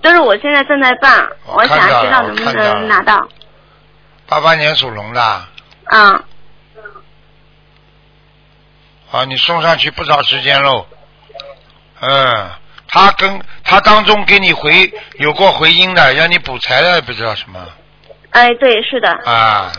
[0.00, 3.26] 就是我现在正在办，我想知道能不能拿到。
[4.28, 5.44] 八八年属龙的，
[5.90, 6.22] 嗯，
[9.10, 10.86] 啊，你送上去不少时间喽。
[12.00, 12.50] 嗯，
[12.86, 17.66] 他跟他当中给你回有过回音的，让你补财的，不知道什么
[18.30, 19.10] 哎，对，是的。
[19.24, 19.72] 啊。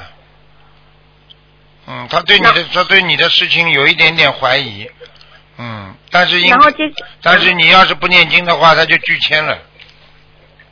[1.87, 4.87] 嗯，他对你的他对你的事情有一点点怀疑，
[5.57, 6.83] 嗯，但是因然后接，
[7.21, 9.57] 但是你要是不念经的话，他就拒签了。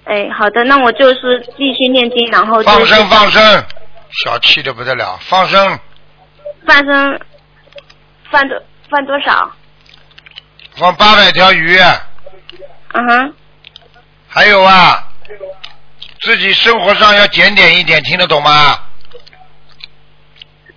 [0.03, 3.65] 哎，好的，那我就是继续念经，然后就放生放生，
[4.23, 5.79] 小气的不得了，放生
[6.67, 7.19] 放生，
[8.31, 9.51] 放多放多少？
[10.75, 11.77] 放八百条鱼，
[12.93, 13.33] 嗯哼，
[14.27, 15.03] 还有啊，
[16.21, 18.79] 自己生活上要检点一点，听得懂吗？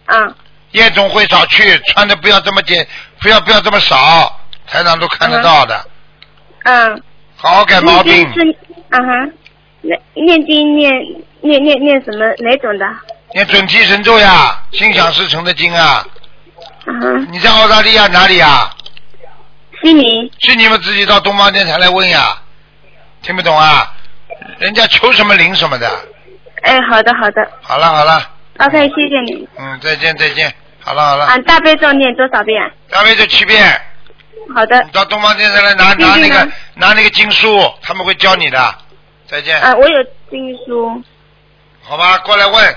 [0.06, 0.34] 嗯，
[0.72, 2.86] 夜总会少去，穿的不要这么简，
[3.20, 5.86] 不要不要这么少，台长都看得到的，
[6.64, 7.02] 嗯。
[7.42, 8.32] 好好改毛病念。
[8.34, 8.58] 经是，
[8.90, 9.32] 嗯哼，
[9.80, 10.92] 念念经念
[11.40, 12.86] 念念念什么哪种的？
[13.32, 16.06] 念准提神咒呀，心想事成的经啊。
[16.86, 18.74] 嗯，你在澳大利亚哪里啊？
[19.82, 20.30] 悉尼。
[20.40, 22.36] 是你们自己到东方电台来问呀，
[23.22, 23.92] 听不懂啊？
[24.58, 25.88] 人家求什么灵什么的。
[26.62, 28.22] 哎，好的好的好了好了
[28.58, 29.48] ，，OK，谢谢你。
[29.58, 32.70] 嗯，再见再见，好了好了，啊，大悲咒念多少遍？
[32.90, 33.80] 大悲咒七遍，
[34.54, 38.74] 好的你，到东方电台来拿拿那个拿那个经书，他们会教你的。
[39.26, 41.02] 再见，啊，我有经书。
[41.82, 42.76] 好吧，过来问，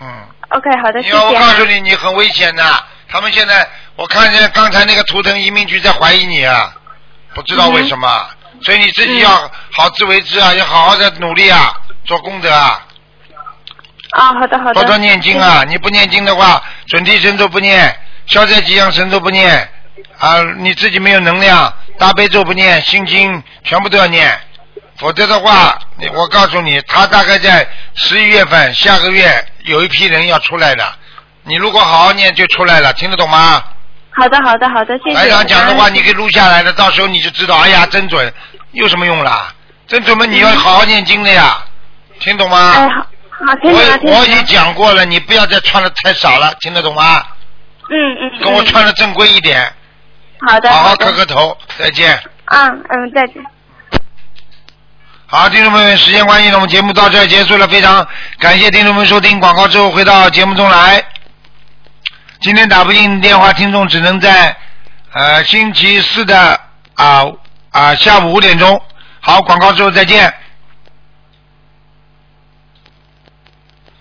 [0.00, 0.08] 嗯。
[0.50, 1.40] OK，好的，谢你要我谢啊。
[1.40, 2.62] 告诉你，你很危险的。
[3.08, 6.72] 他们现在，我看见刚才那个图腾移民局在怀疑你啊，
[7.34, 11.74] 不知道为什么，嗯所以你自己要好自为之啊，要好好的努力啊，
[12.06, 12.82] 做功德啊，
[14.12, 14.72] 啊，好的好的。
[14.72, 15.62] 多多念经啊！
[15.68, 17.94] 你不念经的话，准提神咒不念，
[18.24, 19.70] 消灾吉祥神咒不念
[20.18, 24.40] 啊，你自己没有能量，大悲咒不念，心经全部都要念，
[24.96, 25.78] 否则的话，
[26.14, 30.94] 我告诉你，他大概在十一月份，下个月有一批人要出来的，
[31.48, 33.62] 你如果好好念就出来了，听得懂吗？
[34.10, 35.14] 好的好的好的，谢谢。
[35.14, 38.32] 台长讲的话，嗯你可以录下来的，到时候你就知道，哎呀，真准，
[38.72, 39.52] 有什么用啦？
[39.86, 41.62] 真准嘛，你要好好念经的呀，
[42.18, 42.72] 听懂吗？
[42.76, 43.06] 哎，好，
[43.46, 44.14] 好，听懂了，听懂。
[44.14, 47.22] 我我已经讲过了，你不要再穿的太少了，听得懂吗？
[47.90, 48.42] 嗯嗯。
[48.42, 49.72] 跟我嗯穿的正规一点，
[50.48, 50.68] 好的。
[50.70, 52.18] 好好磕磕头，再见。
[52.46, 53.36] 嗯嗯，再见。
[55.26, 58.06] 好，听众朋友们，时间关系呢，我们节目到这儿结束了，非常
[58.38, 61.04] 感谢听众们收听广告之后回到节目中来。
[62.40, 64.54] 今天打不进电话，听众只能在
[65.12, 66.60] 呃星期四的
[66.94, 67.24] 啊
[67.70, 68.80] 啊、下午五点钟。
[69.20, 70.32] 好，广告之后再见。